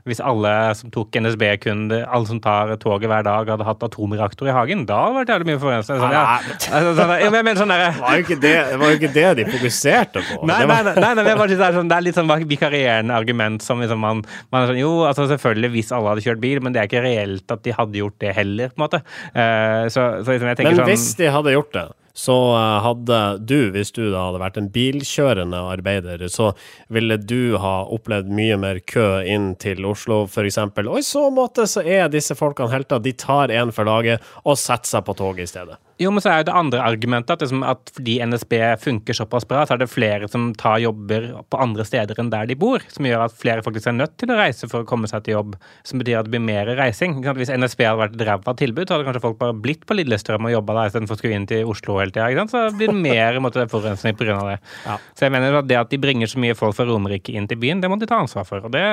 hvis 0.10 0.22
alle 0.24 0.52
som 0.78 0.92
tok 0.94 1.18
NSB-kunde, 1.18 2.02
alle 2.06 2.30
som 2.30 2.42
tar 2.44 2.74
toget 2.82 3.10
hver 3.10 3.26
dag, 3.26 3.50
hadde 3.56 3.68
hatt 3.68 3.86
atomreaktor 3.88 4.52
i 4.52 4.56
hagen, 4.56 4.86
da 4.90 5.00
hadde 5.06 5.16
det 5.16 5.22
vært 5.22 5.34
jævlig 5.34 5.50
mye 5.50 5.62
forurensende. 5.64 6.00
Sånn, 6.04 6.16
ja. 6.16 6.24
altså, 6.38 6.94
sånn, 7.00 7.52
sånn 7.62 7.74
der, 7.74 7.86
det, 7.88 8.02
var 8.02 8.20
jo 8.20 8.26
ikke 8.26 8.40
det, 8.44 8.54
det 8.72 8.80
var 8.84 8.96
ikke 8.98 9.12
det 9.18 9.28
de 9.42 9.48
fokuserte 9.50 10.26
på. 10.28 10.40
Nei, 10.52 10.60
nei, 10.70 10.80
nei, 10.90 10.96
nei, 11.00 11.12
nei 11.18 11.26
det, 11.26 11.58
er 11.58 11.80
sånn, 11.80 11.90
det 11.90 11.98
er 11.98 12.06
litt 12.06 12.20
sånn 12.20 12.32
vikarierende 12.52 13.18
argument 13.18 13.66
som 13.66 13.82
liksom 13.82 14.02
man, 14.02 14.24
man 14.54 14.66
er 14.66 14.74
sånn, 14.74 14.82
Jo, 14.82 14.94
altså 15.10 15.28
selvfølgelig 15.32 15.74
hvis 15.78 15.92
alle 15.96 16.14
hadde 16.14 16.26
kjørt 16.26 16.44
bil, 16.44 16.62
men 16.64 16.76
det 16.76 16.84
er 16.84 16.92
ikke 16.92 17.04
reelt 17.06 17.54
at 17.54 17.66
de 17.66 17.76
hadde 17.76 18.02
gjort 18.02 18.20
det 18.24 18.36
heller, 18.38 18.72
på 18.74 18.81
en 18.82 18.88
måte. 18.88 19.04
Uh, 19.32 19.88
så, 19.88 20.10
så 20.26 20.36
liksom, 20.36 20.52
men 20.52 20.80
sånn, 20.82 20.88
hvis 20.90 21.10
de 21.20 21.32
hadde 21.32 21.56
gjort 21.56 21.76
det, 21.78 21.88
så 22.14 22.36
eh, 22.56 22.78
hadde 22.84 23.20
du, 23.48 23.72
hvis 23.72 23.94
du 23.96 24.04
da 24.12 24.28
hadde 24.28 24.42
vært 24.42 24.58
en 24.60 24.70
bilkjørende 24.74 25.62
arbeider, 25.72 26.26
så 26.32 26.52
ville 26.92 27.18
du 27.18 27.58
ha 27.62 27.82
opplevd 27.88 28.32
mye 28.36 28.58
mer 28.60 28.82
kø 28.84 29.22
inn 29.24 29.54
til 29.62 29.86
Oslo, 29.88 30.26
f.eks. 30.28 30.60
Og 30.84 30.98
i 31.00 31.06
så 31.08 31.28
måte 31.34 31.68
så 31.72 31.84
er 31.86 32.12
disse 32.12 32.36
folkene 32.38 32.72
helter. 32.74 33.02
De 33.04 33.16
tar 33.16 33.54
en 33.56 33.72
for 33.76 33.88
laget 33.88 34.24
og 34.44 34.60
setter 34.60 34.98
seg 34.98 35.08
på 35.08 35.18
toget 35.22 35.48
i 35.48 35.54
stedet. 35.54 35.80
Jo, 36.02 36.10
men 36.10 36.24
så 36.24 36.32
er 36.32 36.42
jo 36.42 36.48
det 36.48 36.56
andre 36.58 36.82
argumentet 36.82 37.36
at, 37.36 37.44
liksom, 37.44 37.62
at 37.68 37.92
fordi 37.94 38.16
NSB 38.26 38.56
funker 38.82 39.18
såpass 39.18 39.46
bra, 39.46 39.62
så 39.68 39.76
er 39.76 39.84
det 39.84 39.90
flere 39.92 40.30
som 40.32 40.50
tar 40.58 40.80
jobber 40.82 41.28
på 41.52 41.60
andre 41.62 41.86
steder 41.86 42.18
enn 42.22 42.32
der 42.34 42.50
de 42.50 42.58
bor. 42.58 42.82
Som 42.90 43.06
gjør 43.06 43.28
at 43.28 43.36
flere 43.38 43.62
faktisk 43.66 43.92
er 43.92 43.98
nødt 44.00 44.16
til 44.22 44.34
å 44.34 44.38
reise 44.40 44.70
for 44.72 44.82
å 44.82 44.88
komme 44.90 45.10
seg 45.12 45.28
til 45.28 45.38
jobb. 45.38 45.54
Som 45.88 46.02
betyr 46.02 46.22
at 46.22 46.28
det 46.28 46.34
blir 46.34 46.44
mer 46.44 46.72
reising. 46.80 47.20
Hvis 47.22 47.54
NSB 47.54 47.86
hadde 47.86 48.02
vært 48.02 48.18
et 48.18 48.26
ræva 48.32 48.56
tilbud, 48.58 48.88
så 48.88 48.98
hadde 48.98 49.10
kanskje 49.10 49.24
folk 49.28 49.38
bare 49.44 49.58
blitt 49.68 49.86
på 49.86 50.00
Lillestrøm 50.00 50.50
og 50.50 50.56
jobba 50.56 50.80
der 50.80 50.92
istedenfor 50.92 51.20
å 51.20 51.22
skulle 51.22 51.38
inn 51.38 51.48
til 51.52 51.70
Oslo 51.70 52.00
hele 52.02 52.16
tida. 52.16 52.48
Så 52.50 52.66
blir 52.80 52.90
det 52.90 52.98
mer 52.98 53.40
måtte, 53.44 53.68
forurensning 53.70 54.18
pga. 54.18 54.40
det. 54.50 54.58
Ja. 54.88 54.98
Så 55.14 55.28
jeg 55.28 55.36
mener 55.38 55.62
at 55.62 55.70
det 55.70 55.78
at 55.84 55.94
de 55.94 56.02
bringer 56.02 56.32
så 56.32 56.42
mye 56.42 56.58
folk 56.58 56.74
fra 56.78 56.90
Romerike 56.90 57.36
inn 57.38 57.46
til 57.52 57.62
byen, 57.62 57.84
det 57.84 57.92
må 57.92 58.02
de 58.02 58.10
ta 58.10 58.24
ansvar 58.24 58.50
for. 58.50 58.66
Og 58.66 58.74
det 58.74 58.86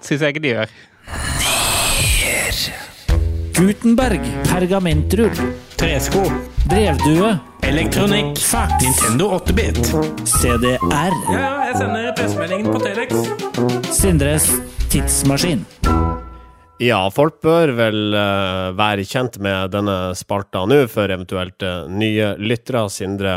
syns 0.00 0.24
jeg 0.24 0.36
ikke 0.36 0.46
de 0.48 0.56
gjør. 0.56 0.76
Gutenberg. 3.56 4.24
Pergamentrull. 4.48 5.65
Tresko. 5.76 6.32
Brevdue. 6.68 7.38
Elektronikk. 7.62 8.38
Fax. 8.38 8.72
Nintendo 8.82 9.30
8-bit. 9.30 9.76
CDR. 10.24 11.12
Ja, 11.32 11.50
jeg 11.66 11.74
sender 11.76 12.12
pressemeldingen 12.16 12.72
på 12.72 12.78
Telex. 12.78 13.12
Sindres 13.92 14.50
tidsmaskin. 14.88 15.66
Ja, 16.76 16.98
folk 17.08 17.38
bør 17.40 17.70
vel 17.72 18.12
uh, 18.12 18.74
være 18.76 19.04
kjent 19.08 19.38
med 19.40 19.72
denne 19.72 20.12
spalta 20.16 20.66
nå, 20.68 20.82
for 20.92 21.08
eventuelt 21.08 21.64
uh, 21.64 21.86
nye 21.88 22.34
lyttere. 22.36 22.82
Sindre 22.92 23.32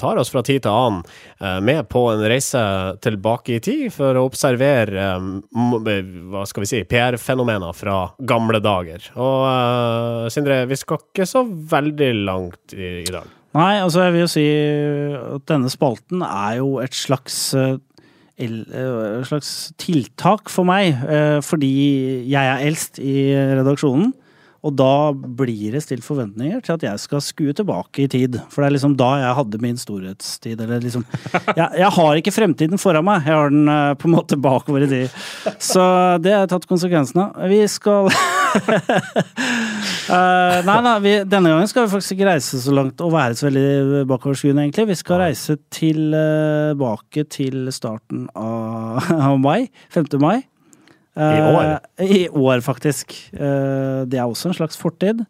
tar 0.00 0.20
oss 0.20 0.28
fra 0.32 0.42
tid 0.44 0.66
til 0.66 0.76
annen 0.76 1.00
uh, 1.40 1.56
med 1.64 1.88
på 1.88 2.02
en 2.12 2.20
reise 2.28 2.60
tilbake 3.00 3.56
i 3.56 3.62
tid 3.64 3.86
for 3.94 4.18
å 4.20 4.26
observere 4.28 5.06
hva 5.48 6.44
skal 6.48 6.66
vi 6.66 6.68
si, 6.68 6.82
PR-fenomener 6.88 7.72
fra 7.76 8.02
gamle 8.28 8.60
dager. 8.60 9.08
Og 9.16 10.28
Sindre, 10.34 10.66
vi 10.68 10.76
skal 10.76 11.00
ikke 11.00 11.28
så 11.28 11.46
veldig 11.48 12.10
langt 12.26 12.76
i, 12.76 12.98
i 13.06 13.12
dag. 13.12 13.38
Nei, 13.56 13.72
altså 13.80 14.04
jeg 14.04 14.12
vil 14.14 14.24
jo 14.26 14.32
si 14.32 14.46
at 15.32 15.48
denne 15.48 15.72
spalten 15.72 16.20
er 16.24 16.60
jo 16.60 16.76
et 16.84 16.96
slags 16.96 17.40
slags 19.28 19.72
tiltak 19.78 20.50
for 20.50 20.64
meg, 20.64 20.96
eh, 21.08 21.40
fordi 21.44 22.28
jeg 22.30 22.48
er 22.48 22.64
eldst 22.66 22.98
i 22.98 23.32
redaksjonen. 23.58 24.12
Og 24.62 24.74
da 24.78 25.10
blir 25.12 25.74
det 25.74 25.82
stilt 25.82 26.04
forventninger 26.06 26.60
til 26.62 26.76
at 26.76 26.84
jeg 26.86 27.02
skal 27.02 27.22
skue 27.24 27.54
tilbake 27.56 28.04
i 28.04 28.10
tid. 28.10 28.38
For 28.52 28.62
det 28.62 28.68
er 28.68 28.74
liksom 28.76 28.94
da 28.98 29.10
jeg 29.18 29.36
hadde 29.40 29.58
min 29.62 29.78
storhetstid. 29.80 30.60
Eller 30.60 30.84
liksom 30.84 31.02
Jeg, 31.58 31.68
jeg 31.80 31.90
har 31.96 32.20
ikke 32.20 32.34
fremtiden 32.34 32.78
foran 32.80 33.04
meg, 33.06 33.26
jeg 33.26 33.34
har 33.34 33.50
den 33.50 33.66
eh, 33.68 33.94
på 33.98 34.08
en 34.08 34.14
måte 34.14 34.38
bakover 34.38 34.86
i 34.86 34.90
tid. 34.90 35.08
Så 35.58 35.82
det 36.22 36.32
har 36.34 36.44
jeg 36.44 36.52
tatt 36.54 36.68
konsekvensen 36.70 37.24
av. 37.24 37.42
Vi 37.50 37.58
skal 37.70 38.06
uh, 40.12 40.58
Nei, 40.62 40.94
vi, 41.02 41.12
denne 41.26 41.50
gangen 41.52 41.68
skal 41.70 41.86
vi 41.86 41.92
faktisk 41.96 42.14
ikke 42.16 42.30
reise 42.30 42.60
så 42.62 42.72
langt 42.76 43.02
og 43.02 43.14
være 43.14 43.34
så 43.38 43.48
veldig 43.48 44.04
bakoverskuende, 44.10 44.62
egentlig. 44.68 44.90
Vi 44.92 45.00
skal 45.02 45.22
reise 45.24 45.58
tilbake 45.74 47.26
til 47.32 47.66
starten 47.74 48.28
av, 48.38 49.10
av 49.32 49.36
mai. 49.42 49.66
5. 49.94 50.06
mai. 50.22 50.38
I 51.12 51.40
år? 51.44 51.66
Uh, 52.00 52.06
I 52.08 52.28
år, 52.28 52.62
faktisk. 52.64 53.12
Uh, 53.36 54.08
det 54.08 54.18
er 54.18 54.24
også 54.24 54.48
en 54.50 54.56
slags 54.56 54.78
fortid. 54.80 55.24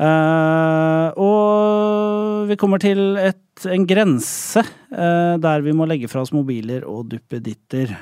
Uh, 0.00 1.12
og 1.20 2.48
vi 2.48 2.56
kommer 2.60 2.80
til 2.80 3.18
et, 3.20 3.40
en 3.68 3.84
grense 3.88 4.62
der 4.90 5.60
vi 5.60 5.74
må 5.76 5.84
legge 5.86 6.08
fra 6.08 6.22
oss 6.24 6.32
mobiler 6.32 6.82
og 6.88 7.10
duppeditter. 7.12 7.92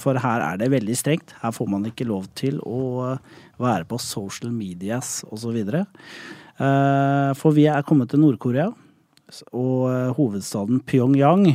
For 0.00 0.18
her 0.20 0.42
er 0.44 0.58
det 0.60 0.68
veldig 0.72 0.96
strengt. 0.98 1.32
Her 1.40 1.54
får 1.54 1.68
man 1.70 1.86
ikke 1.88 2.08
lov 2.08 2.26
til 2.36 2.58
å 2.66 3.14
være 3.60 3.86
på 3.88 4.00
social 4.02 4.52
medias 4.52 5.22
osv. 5.30 5.56
Uh, 5.70 7.30
for 7.38 7.56
vi 7.56 7.64
er 7.70 7.86
kommet 7.88 8.10
til 8.12 8.20
Nord-Korea 8.20 8.68
og 9.54 10.16
hovedstaden 10.18 10.82
Pyongyang, 10.82 11.46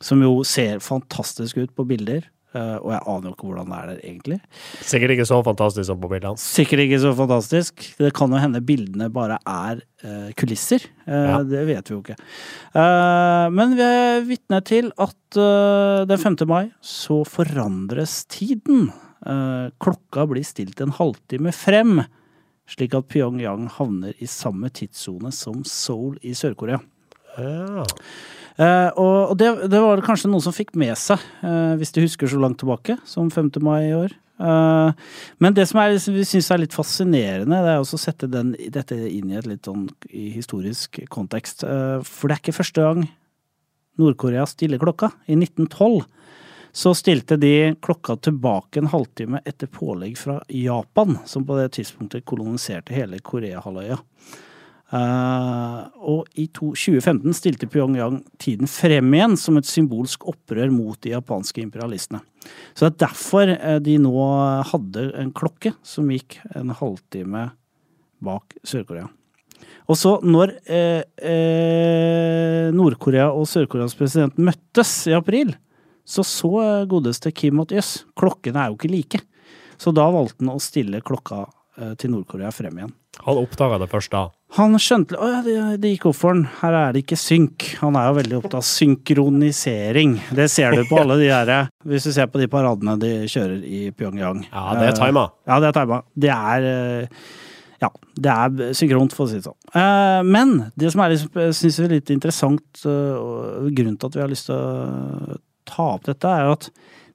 som 0.00 0.22
jo 0.24 0.38
ser 0.48 0.80
fantastisk 0.80 1.60
ut 1.60 1.74
på 1.76 1.84
bilder. 1.84 2.24
Uh, 2.50 2.80
og 2.82 2.88
jeg 2.90 3.02
aner 3.12 3.28
jo 3.28 3.32
ikke 3.36 3.46
hvordan 3.46 3.68
det 3.70 3.76
er 3.76 3.90
der 3.90 3.98
egentlig. 4.08 4.36
Sikkert 4.82 5.12
ikke 5.14 5.26
så 5.28 5.36
fantastisk 5.46 5.86
som 5.86 6.00
på 6.02 6.08
bildene. 6.10 6.40
Sikkert 6.42 6.82
ikke 6.82 6.98
så 6.98 7.12
fantastisk. 7.14 7.84
Det 8.00 8.10
kan 8.16 8.34
jo 8.34 8.40
hende 8.42 8.62
bildene 8.66 9.06
bare 9.14 9.36
er 9.46 9.82
uh, 10.02 10.32
kulisser. 10.40 10.82
Uh, 11.06 11.14
ja. 11.14 11.36
Det 11.46 11.62
vet 11.68 11.92
vi 11.92 11.94
jo 11.94 12.00
ikke. 12.02 12.16
men 13.54 13.76
vi 13.78 13.84
er 13.86 14.24
vitne 14.26 14.60
til 14.66 14.90
at 14.98 15.38
den 16.10 16.18
5. 16.18 16.36
mai 16.50 16.72
så 16.82 17.22
forandres 17.28 18.24
tiden. 18.30 18.90
klokka 19.78 20.26
blir 20.26 20.44
stilt 20.46 20.80
en 20.80 20.94
halvtime 20.96 21.52
frem, 21.52 22.00
slik 22.66 22.94
at 22.96 23.06
Pyongyang 23.12 23.68
havner 23.76 24.14
i 24.18 24.26
samme 24.26 24.70
tidssone 24.70 25.30
som 25.30 25.62
Seoul 25.64 26.16
i 26.22 26.32
Sør-Korea. 26.34 26.80
Ja. 27.38 27.84
Uh, 28.58 28.90
og 28.98 29.36
det, 29.38 29.50
det, 29.70 29.78
var 29.80 30.02
kanskje 30.04 30.30
noen 30.30 30.42
som 30.44 30.54
fikk 30.54 30.74
med 30.78 30.96
seg, 30.98 31.22
uh, 31.44 31.76
hvis 31.80 31.94
de 31.94 32.04
husker 32.04 32.30
så 32.30 32.40
langt 32.40 32.58
tilbake 32.60 32.98
som 33.08 33.30
5. 33.32 33.52
mai 33.64 33.90
i 33.90 33.94
år. 33.96 34.16
Uh, 34.40 34.90
men 35.40 35.54
det 35.56 35.66
som 35.68 35.82
er, 35.82 35.94
vi 36.00 36.24
syns 36.26 36.50
er 36.50 36.62
litt 36.62 36.76
fascinerende, 36.76 37.60
det 37.64 37.74
er 37.74 37.80
også 37.80 38.00
å 38.00 38.02
sette 38.02 38.28
den, 38.30 38.54
dette 38.72 38.96
inn 38.96 39.32
i 39.32 39.38
et 39.38 39.48
litt 39.48 39.68
sånn 39.68 39.88
historisk 40.10 41.02
kontekst. 41.12 41.64
for 42.08 42.28
det 42.28 42.36
er 42.36 42.42
ikke 42.42 42.58
første 42.60 42.86
gang 42.86 43.04
Nord-Korea 44.00 44.46
stiller 44.48 44.80
klokka. 44.80 45.10
I 45.28 45.36
1912 45.36 46.04
så 46.72 46.94
stilte 46.94 47.36
de 47.36 47.74
klokka 47.82 48.16
tilbake 48.16 48.80
en 48.80 48.90
halvtime 48.92 49.40
etter 49.44 49.66
pålegg 49.66 50.18
fra 50.18 50.38
Japan, 50.48 51.18
som 51.26 51.44
på 51.46 51.56
det 51.58 51.72
tidspunktet 51.76 52.24
koloniserte 52.24 52.94
hele 52.94 53.18
Koreahalvøya. 53.18 53.98
Uh, 54.90 55.86
og 56.02 56.24
i 56.34 56.48
to, 56.50 56.72
2015 56.74 57.36
stilte 57.38 57.68
Pyongyang 57.70 58.16
tiden 58.42 58.66
frem 58.66 59.12
igjen 59.14 59.36
som 59.38 59.54
et 59.60 59.68
symbolsk 59.68 60.24
opprør 60.32 60.72
mot 60.74 60.98
de 61.04 61.12
japanske 61.12 61.62
imperialistene. 61.62 62.18
Så 62.74 62.88
det 62.88 62.90
er 62.90 63.04
derfor 63.04 63.52
uh, 63.54 63.76
de 63.86 63.94
nå 64.02 64.24
hadde 64.72 65.04
en 65.20 65.30
klokke 65.36 65.76
som 65.86 66.10
gikk 66.10 66.40
en 66.58 66.74
halvtime 66.74 67.46
bak 68.18 68.56
Sør-Korea. 68.66 69.06
Og 69.90 69.98
så, 69.98 70.16
når 70.26 70.56
uh, 70.66 71.02
Nord-Korea 72.74 73.28
og 73.30 73.46
Sør-Koreas 73.50 73.94
president 73.98 74.42
møttes 74.42 74.94
i 75.10 75.14
april, 75.14 75.54
så 76.02 76.26
så 76.26 76.50
godeste 76.90 77.30
Kim 77.30 77.62
at 77.62 77.76
jøss, 77.76 78.00
klokkene 78.18 78.64
er 78.64 78.72
jo 78.72 78.80
ikke 78.80 78.90
like. 78.90 79.22
Så 79.78 79.94
da 79.94 80.08
valgte 80.10 80.42
han 80.42 80.56
å 80.56 80.62
stille 80.62 80.98
klokka 81.06 81.44
til 82.00 82.10
Nord-Korea 82.12 82.50
frem 82.52 82.80
igjen. 82.80 82.96
Han 83.26 83.40
oppdaga 83.40 83.80
det 83.82 83.90
først 83.90 84.12
da? 84.14 84.28
Han 84.56 84.74
skjønte 84.82 85.18
Å 85.20 85.26
ja, 85.28 85.40
det, 85.44 85.56
det, 85.82 85.92
gikk 85.94 86.08
opp 86.10 86.18
for 86.18 86.34
han. 86.34 86.46
Her 86.60 86.76
er 86.78 86.94
det 86.94 87.04
ikke 87.04 87.18
synk. 87.20 87.66
Han 87.82 87.98
er 87.98 88.08
jo 88.08 88.16
veldig 88.16 88.38
opptatt 88.38 88.56
av 88.62 88.66
synkronisering. 88.66 90.16
Det 90.34 90.48
ser 90.50 90.74
du 90.78 90.82
på 90.88 90.98
alle 91.02 91.20
de 91.20 91.28
derre 91.30 91.60
Hvis 91.86 92.08
du 92.08 92.14
ser 92.16 92.30
på 92.32 92.40
de 92.40 92.48
paradene 92.50 92.96
de 93.02 93.12
kjører 93.30 93.60
i 93.66 93.82
Pyongyang. 93.94 94.42
Ja, 94.48 94.64
det 94.78 94.88
er 94.90 94.98
tima. 94.98 95.28
Ja, 95.46 95.60
det 95.62 95.70
er 95.70 95.78
tima. 95.78 96.02
Det 96.26 96.34
er 96.34 96.68
ja, 97.80 97.88
det 98.20 98.32
er 98.32 98.74
synkront, 98.76 99.14
for 99.16 99.24
å 99.24 99.30
si 99.30 99.38
det 99.38 99.46
sånn. 99.46 100.26
Men 100.28 100.50
det 100.76 100.90
som 100.92 101.00
er 101.00 101.14
synes 101.16 101.78
jeg 101.78 101.86
er 101.86 101.94
litt 101.94 102.10
interessant, 102.12 102.82
og 102.84 103.70
grunnen 103.72 103.96
til 103.96 104.10
at 104.10 104.18
vi 104.18 104.20
har 104.20 104.28
lyst 104.28 104.50
til 104.50 104.58
å 104.58 105.38
ta 105.70 105.86
opp 105.94 106.04
dette, 106.10 106.28
er 106.28 106.50
at 106.50 106.68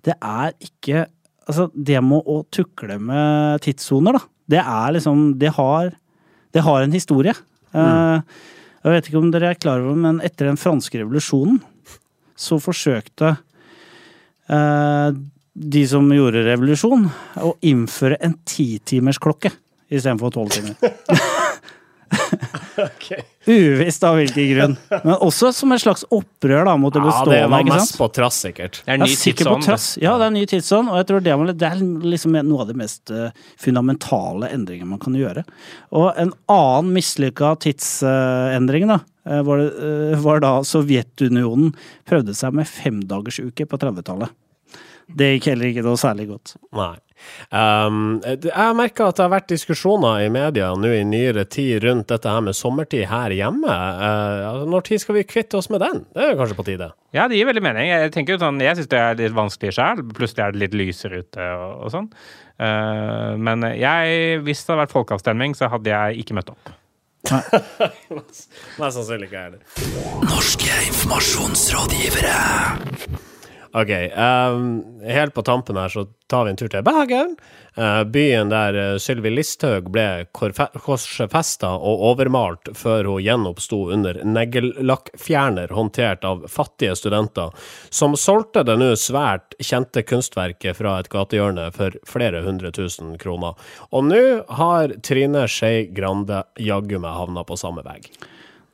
det 0.05 0.17
er 0.21 0.55
ikke 0.63 1.09
Altså, 1.45 1.67
det 1.77 1.99
med 2.01 2.25
å 2.25 2.39
tukle 2.49 2.95
med 2.97 3.61
tidssoner, 3.61 4.15
da 4.17 4.23
det 4.51 4.61
er 4.61 4.95
liksom 4.95 5.39
Det 5.39 5.51
har, 5.55 5.93
det 6.53 6.63
har 6.65 6.83
en 6.83 6.93
historie. 6.93 7.33
Mm. 7.73 7.81
Uh, 7.81 8.21
jeg 8.85 8.93
vet 8.93 9.07
ikke 9.09 9.21
om 9.21 9.31
dere 9.33 9.53
er 9.53 9.59
klar 9.59 9.81
over 9.81 9.97
men 9.97 10.21
etter 10.23 10.49
den 10.49 10.59
franske 10.61 10.99
revolusjonen 11.01 11.57
så 12.37 12.59
forsøkte 12.61 13.31
uh, 14.51 15.09
de 15.55 15.81
som 15.87 16.09
gjorde 16.11 16.43
revolusjon, 16.43 17.07
å 17.39 17.53
innføre 17.63 18.19
en 18.19 18.35
titimersklokke 18.43 19.53
istedenfor 19.87 20.33
tolv 20.35 20.51
timer. 20.51 20.75
okay. 22.77 23.23
Uvisst 23.45 24.03
av 24.03 24.17
hvilken 24.17 24.47
grunn. 24.51 24.75
Men 24.91 25.15
også 25.23 25.51
som 25.55 25.73
et 25.75 25.83
slags 25.83 26.05
opprør 26.13 26.65
da, 26.67 26.75
mot 26.81 26.93
det 26.93 27.03
bestående. 27.03 27.37
Ja, 27.37 27.45
det 27.45 27.51
var 27.53 27.67
mest 27.69 27.97
på 27.99 28.07
trass, 28.15 28.39
sikkert. 28.47 28.79
Det 28.85 28.93
er 28.93 28.99
en 28.99 29.05
ny 29.05 29.15
tidsånd. 29.15 29.67
Ja, 30.01 30.15
det 30.21 30.27
er 30.27 30.35
ny 30.35 30.45
tidsånd, 30.49 30.91
og 30.91 30.99
jeg 31.01 31.09
tror 31.11 31.25
det, 31.25 31.35
det 31.61 31.69
er 31.69 31.83
liksom 32.15 32.37
noe 32.47 32.63
av 32.65 32.71
det 32.71 32.77
mest 32.79 33.13
uh, 33.13 33.29
fundamentale 33.61 34.49
endringene 34.55 34.89
man 34.95 35.03
kan 35.03 35.17
gjøre. 35.17 35.45
Og 35.95 36.09
en 36.21 36.33
annen 36.51 36.93
mislykka 36.95 37.53
tidsendring 37.67 38.89
da, 38.91 39.01
uh, 39.29 39.41
var, 39.45 39.65
uh, 39.69 40.17
var, 40.25 40.41
da 40.45 40.55
Sovjetunionen 40.65 41.75
prøvde 42.09 42.35
seg 42.37 42.57
med 42.57 42.69
femdagersuke 42.69 43.69
på 43.69 43.81
30-tallet. 43.85 44.33
Det 45.05 45.35
gikk 45.35 45.51
heller 45.51 45.69
ikke 45.69 45.85
noe 45.85 46.01
særlig 46.01 46.31
godt. 46.33 46.55
Nei. 46.73 46.95
Um, 47.49 48.19
jeg 48.25 48.75
merker 48.77 49.09
at 49.09 49.17
det 49.17 49.25
har 49.25 49.33
vært 49.33 49.49
diskusjoner 49.51 50.25
i 50.25 50.29
media 50.33 50.71
nå 50.77 50.91
i 50.93 51.03
nyere 51.07 51.45
tid 51.49 51.83
rundt 51.85 52.09
dette 52.11 52.31
her 52.31 52.43
med 52.45 52.57
sommertid 52.57 53.05
her 53.09 53.33
hjemme. 53.35 53.71
Uh, 53.71 54.63
når 54.69 54.87
tid 54.89 55.03
skal 55.03 55.19
vi 55.19 55.25
kvitte 55.27 55.59
oss 55.59 55.69
med 55.73 55.83
den? 55.85 56.03
Det 56.15 56.21
er 56.29 56.39
kanskje 56.39 56.59
på 56.59 56.67
tide? 56.67 56.91
Ja, 57.15 57.27
det 57.31 57.39
gir 57.39 57.49
veldig 57.49 57.63
mening. 57.63 57.89
Jeg 57.89 58.13
tenker 58.15 58.35
jo 58.35 58.43
sånn, 58.43 58.61
jeg 58.63 58.77
syns 58.79 58.91
det 58.91 59.01
er 59.01 59.19
litt 59.19 59.35
vanskelig 59.37 59.75
sjøl. 59.77 60.03
Plutselig 60.15 60.43
er 60.45 60.55
det 60.55 60.63
litt 60.65 60.79
lysere 60.79 61.21
ute 61.23 61.51
og, 61.55 61.85
og 61.85 61.93
sånn. 61.93 62.09
Uh, 62.55 63.35
men 63.39 63.57
jeg, 63.75 64.41
hvis 64.45 64.63
det 64.63 64.73
hadde 64.73 64.83
vært 64.85 64.95
folkeavstemning, 64.95 65.51
så 65.57 65.71
hadde 65.71 65.93
jeg 65.93 66.25
ikke 66.25 66.37
møtt 66.39 66.51
opp. 66.55 66.75
Mest 68.15 68.51
sannsynlig 68.77 69.25
ikke 69.29 69.39
jeg 69.39 69.45
heller. 69.47 69.61
Norske 70.29 70.71
informasjonsrådgivere. 70.91 72.37
OK. 73.75 73.89
Um, 74.17 75.01
helt 75.03 75.33
på 75.33 75.41
tampen 75.41 75.75
her 75.77 75.89
så 75.89 76.05
tar 76.27 76.45
vi 76.45 76.51
en 76.53 76.57
tur 76.57 76.69
til 76.71 76.83
Bergen. 76.83 77.33
Uh, 77.75 78.03
byen 78.07 78.47
der 78.47 78.77
uh, 78.79 78.97
Sylvi 79.03 79.33
Listhaug 79.33 79.89
ble 79.91 80.05
korsfesta 80.31 81.73
og 81.75 82.05
overmalt 82.09 82.71
før 82.79 83.09
hun 83.11 83.25
gjenoppsto 83.25 83.81
under 83.91 84.21
negellakkfjerner 84.23 85.73
håndtert 85.75 86.23
av 86.23 86.45
fattige 86.47 86.95
studenter, 86.95 87.51
som 87.89 88.15
solgte 88.15 88.63
det 88.63 88.77
nå 88.79 88.93
svært 88.95 89.57
kjente 89.59 90.05
kunstverket 90.07 90.79
fra 90.79 90.95
et 91.01 91.11
gatehjørne 91.11 91.67
for 91.75 91.99
flere 92.07 92.45
hundre 92.47 92.71
tusen 92.71 93.17
kroner. 93.19 93.59
Og 93.91 94.07
nå 94.07 94.23
har 94.55 94.95
Trine 95.03 95.49
Skei 95.51 95.89
Grande 95.91 96.45
jaggu 96.63 96.95
meg 96.95 97.19
havna 97.19 97.43
på 97.43 97.59
samme 97.59 97.83
vei. 97.83 97.99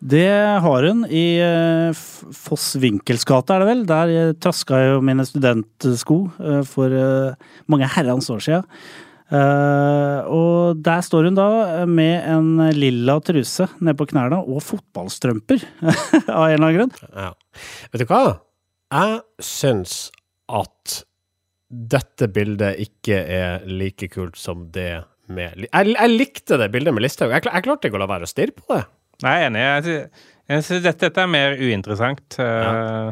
Det 0.01 0.29
har 0.65 0.87
hun 0.89 1.03
i 1.13 1.25
uh, 1.37 1.93
Foss 2.33 2.73
Winkels 2.81 3.25
gate, 3.27 3.53
er 3.53 3.61
det 3.61 3.69
vel. 3.69 3.83
Der 3.89 4.13
uh, 4.15 4.33
traska 4.41 4.79
jo 4.81 4.99
mine 5.05 5.25
studentsko 5.29 6.17
uh, 6.41 6.61
for 6.65 6.95
mange 7.69 7.89
herrens 7.95 8.29
år 8.33 8.41
siden. 8.47 8.67
og 9.31 10.79
der 10.83 11.01
står 11.01 11.29
hun 11.29 11.35
da 11.37 11.85
med 11.87 12.25
en 12.27 12.73
lilla 12.75 13.13
truse 13.23 13.69
ned 13.79 13.95
på 13.95 14.09
knærne 14.09 14.41
og 14.41 14.59
fotballstrømper, 14.59 15.63
av 16.35 16.49
en 16.49 16.57
eller 16.57 16.65
annen 16.65 16.75
grunn. 16.75 16.91
Ja. 17.15 17.29
Vet 17.93 18.03
du 18.03 18.09
hva? 18.09 18.41
Jeg 18.91 19.21
syns 19.39 20.09
at 20.51 20.97
dette 21.71 22.27
bildet 22.27 22.81
ikke 22.83 23.21
er 23.23 23.63
like 23.71 24.11
kult 24.11 24.35
som 24.35 24.67
det 24.75 25.05
med 25.31 25.63
Jeg, 25.63 25.93
jeg 25.95 26.11
likte 26.11 26.57
det 26.59 26.67
bildet 26.73 26.91
med 26.91 27.05
Listhaug. 27.05 27.31
Jeg, 27.31 27.47
jeg 27.47 27.63
klarte 27.63 27.87
ikke 27.87 28.01
å 28.01 28.03
la 28.03 28.11
være 28.11 28.27
å 28.27 28.33
stirre 28.33 28.57
på 28.57 28.67
det. 28.73 28.83
Nei, 29.25 29.33
jeg 29.37 29.47
er 29.47 29.51
enig. 29.51 29.65
Jeg 30.51 30.63
synes, 30.65 30.83
dette, 30.83 31.07
dette, 31.07 31.23
er 31.23 31.29
mer 31.31 31.57
uinteressant. 31.59 32.39
Ja. 32.39 33.11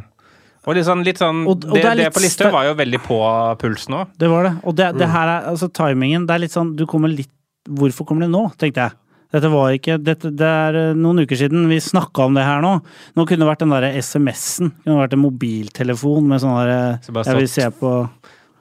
Og 0.68 0.76
litt 0.76 0.86
sånn, 0.86 1.04
litt 1.08 1.20
sånn 1.22 1.46
og, 1.48 1.64
og 1.70 1.78
Det, 1.78 1.84
det 1.98 2.10
på 2.14 2.22
lista 2.22 2.50
var 2.54 2.68
jo 2.68 2.76
veldig 2.78 3.00
på 3.06 3.20
pulsen 3.62 3.96
òg. 4.02 4.16
Det 4.20 4.30
var 4.30 4.50
det. 4.50 4.56
Og 4.68 4.76
det, 4.76 4.90
det, 5.00 5.08
mm. 5.08 5.14
her 5.16 5.32
er 5.32 5.52
altså 5.54 5.70
timingen 5.74 6.26
Det 6.28 6.36
er 6.36 6.44
litt 6.44 6.54
sånn 6.54 6.74
Du 6.78 6.84
kommer 6.90 7.12
litt 7.12 7.32
Hvorfor 7.80 8.08
kommer 8.08 8.26
det 8.26 8.32
nå, 8.34 8.44
tenkte 8.60 8.88
jeg. 8.88 8.98
Dette 9.30 9.50
var 9.54 9.74
ikke 9.76 10.00
dette, 10.02 10.32
Det 10.34 10.48
er 10.48 10.78
eh, 10.80 10.94
noen 10.98 11.22
uker 11.22 11.38
siden 11.38 11.68
vi 11.70 11.78
snakka 11.84 12.26
om 12.26 12.38
det 12.38 12.46
her 12.48 12.64
nå. 12.66 12.72
Nå 13.14 13.26
kunne 13.30 13.44
det 13.44 13.50
vært 13.52 13.62
den 13.62 13.74
derre 13.76 13.92
SMS-en. 14.02 14.72
Kunne 14.82 14.96
det 14.96 15.04
vært 15.04 15.18
en 15.18 15.22
mobiltelefon 15.22 16.30
med 16.32 16.42
sånn 16.42 16.56
derre 16.58 16.80
Jeg 17.06 17.38
vil 17.38 17.52
se 17.52 17.68
på 17.80 17.94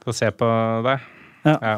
Få 0.05 0.15
se 0.17 0.29
på 0.33 0.49
deg. 0.85 1.07
Ja. 1.49 1.55
ja. 1.55 1.77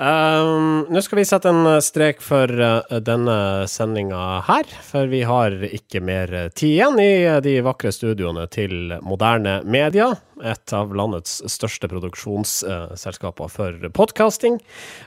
Um, 0.00 0.86
Nå 0.88 1.02
skal 1.04 1.18
vi 1.18 1.26
sette 1.28 1.50
en 1.52 1.66
eh, 1.68 1.82
strek 1.84 2.22
for 2.24 2.48
uh, 2.48 3.00
denne 3.04 3.66
sendinga 3.68 4.40
her, 4.46 4.70
for 4.86 5.10
vi 5.12 5.20
har 5.28 5.52
ikke 5.66 6.00
mer 6.00 6.32
tid 6.56 6.70
igjen 6.70 6.96
i 7.04 7.10
de 7.44 7.58
vakre 7.66 7.92
studioene 7.92 8.46
til 8.48 8.94
Moderne 9.04 9.58
Media, 9.68 10.14
et 10.40 10.72
av 10.72 10.96
landets 10.96 11.42
største 11.52 11.90
produksjonsselskaper 11.92 13.50
uh, 13.50 13.52
for 13.52 13.92
podkasting. 13.92 14.56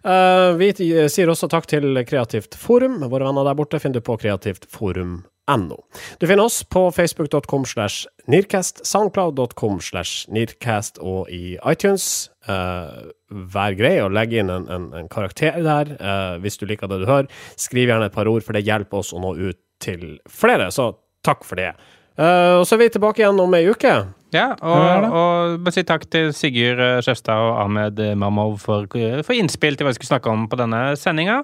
Uh, 0.05 0.53
vi 0.61 0.69
sier 0.77 1.33
også 1.33 1.49
takk 1.49 1.71
til 1.73 2.03
Kreativt 2.05 2.53
Forum. 2.53 3.01
Våre 3.09 3.31
venner 3.31 3.49
der 3.49 3.57
borte 3.57 3.81
finner 3.81 3.97
du 3.97 4.05
på 4.05 4.21
Kreativt 4.21 4.69
Forum 4.69 5.23
No. 5.51 5.83
Du 6.19 6.27
finner 6.27 6.45
oss 6.45 6.63
på 6.63 6.91
facebook.com 6.91 7.65
slash 7.65 8.07
nirkast, 8.31 8.85
soundcloud.com 8.87 9.81
slash 9.81 10.29
nirkast 10.31 11.01
og 11.03 11.27
i 11.31 11.57
iTunes. 11.67 12.29
Uh, 12.47 13.11
vær 13.27 13.75
grei 13.75 13.97
og 14.03 14.13
legg 14.15 14.35
inn 14.39 14.51
en, 14.51 14.69
en, 14.71 14.85
en 14.95 15.09
karakter 15.11 15.59
der 15.63 15.91
uh, 15.99 16.39
hvis 16.43 16.55
du 16.61 16.63
liker 16.69 16.87
det 16.87 17.01
du 17.03 17.09
hører. 17.09 17.27
Skriv 17.59 17.91
gjerne 17.91 18.07
et 18.07 18.15
par 18.15 18.31
ord, 18.31 18.45
for 18.45 18.55
det 18.55 18.63
hjelper 18.63 19.03
oss 19.03 19.11
å 19.11 19.19
nå 19.19 19.35
ut 19.35 19.59
til 19.83 20.17
flere, 20.31 20.69
så 20.71 20.93
takk 21.27 21.43
for 21.43 21.59
det. 21.59 21.73
Uh, 22.15 22.61
og 22.61 22.67
så 22.69 22.77
er 22.77 22.85
vi 22.85 22.91
tilbake 22.95 23.25
igjen 23.25 23.43
om 23.43 23.59
ei 23.59 23.65
uke. 23.67 23.93
Ja, 24.33 24.47
og, 24.63 25.07
og 25.11 25.61
bare 25.65 25.75
si 25.75 25.83
takk 25.85 26.07
til 26.09 26.31
Sigurd 26.33 26.79
Skjøstad 27.03 27.35
og 27.35 27.59
Ahmed 27.67 27.99
Mamov 28.17 28.61
for, 28.63 28.87
for 28.87 29.35
innspill 29.35 29.75
til 29.75 29.85
hva 29.85 29.91
vi 29.91 29.99
skulle 29.99 30.15
snakke 30.15 30.31
om 30.31 30.47
på 30.49 30.57
denne 30.63 30.85
sendinga. 30.97 31.43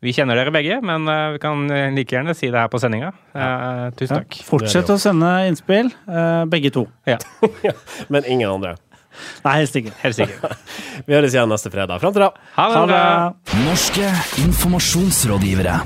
Vi 0.00 0.14
kjenner 0.16 0.38
dere 0.38 0.52
begge, 0.54 0.78
men 0.80 1.04
uh, 1.08 1.34
vi 1.34 1.40
kan 1.42 1.66
like 1.96 2.16
gjerne 2.16 2.32
si 2.36 2.48
det 2.48 2.56
her 2.56 2.70
på 2.72 2.80
sendinga. 2.80 3.12
Uh, 3.36 3.90
tusen 3.98 4.22
takk. 4.22 4.38
Ja, 4.40 4.46
fortsett 4.48 4.92
å 4.92 4.96
sende 5.00 5.32
innspill, 5.50 5.92
begge 6.52 6.72
to. 6.74 6.86
Ja. 7.10 7.18
men 8.08 8.24
ingen 8.24 8.48
andre. 8.48 8.76
Nei, 9.44 9.56
helst 9.60 9.76
ikke. 9.76 9.92
Helst 10.00 10.22
ikke. 10.24 10.52
vi 11.06 11.16
høres 11.16 11.34
igjen 11.36 11.50
neste 11.50 11.72
fredag. 11.72 12.00
Fram 12.02 12.16
til 12.16 12.28
da. 12.28 12.32
Ha 12.56 12.68
det 12.74 12.84
bra. 12.92 13.08
Norske 13.66 14.12
informasjonsrådgivere. 14.46 15.80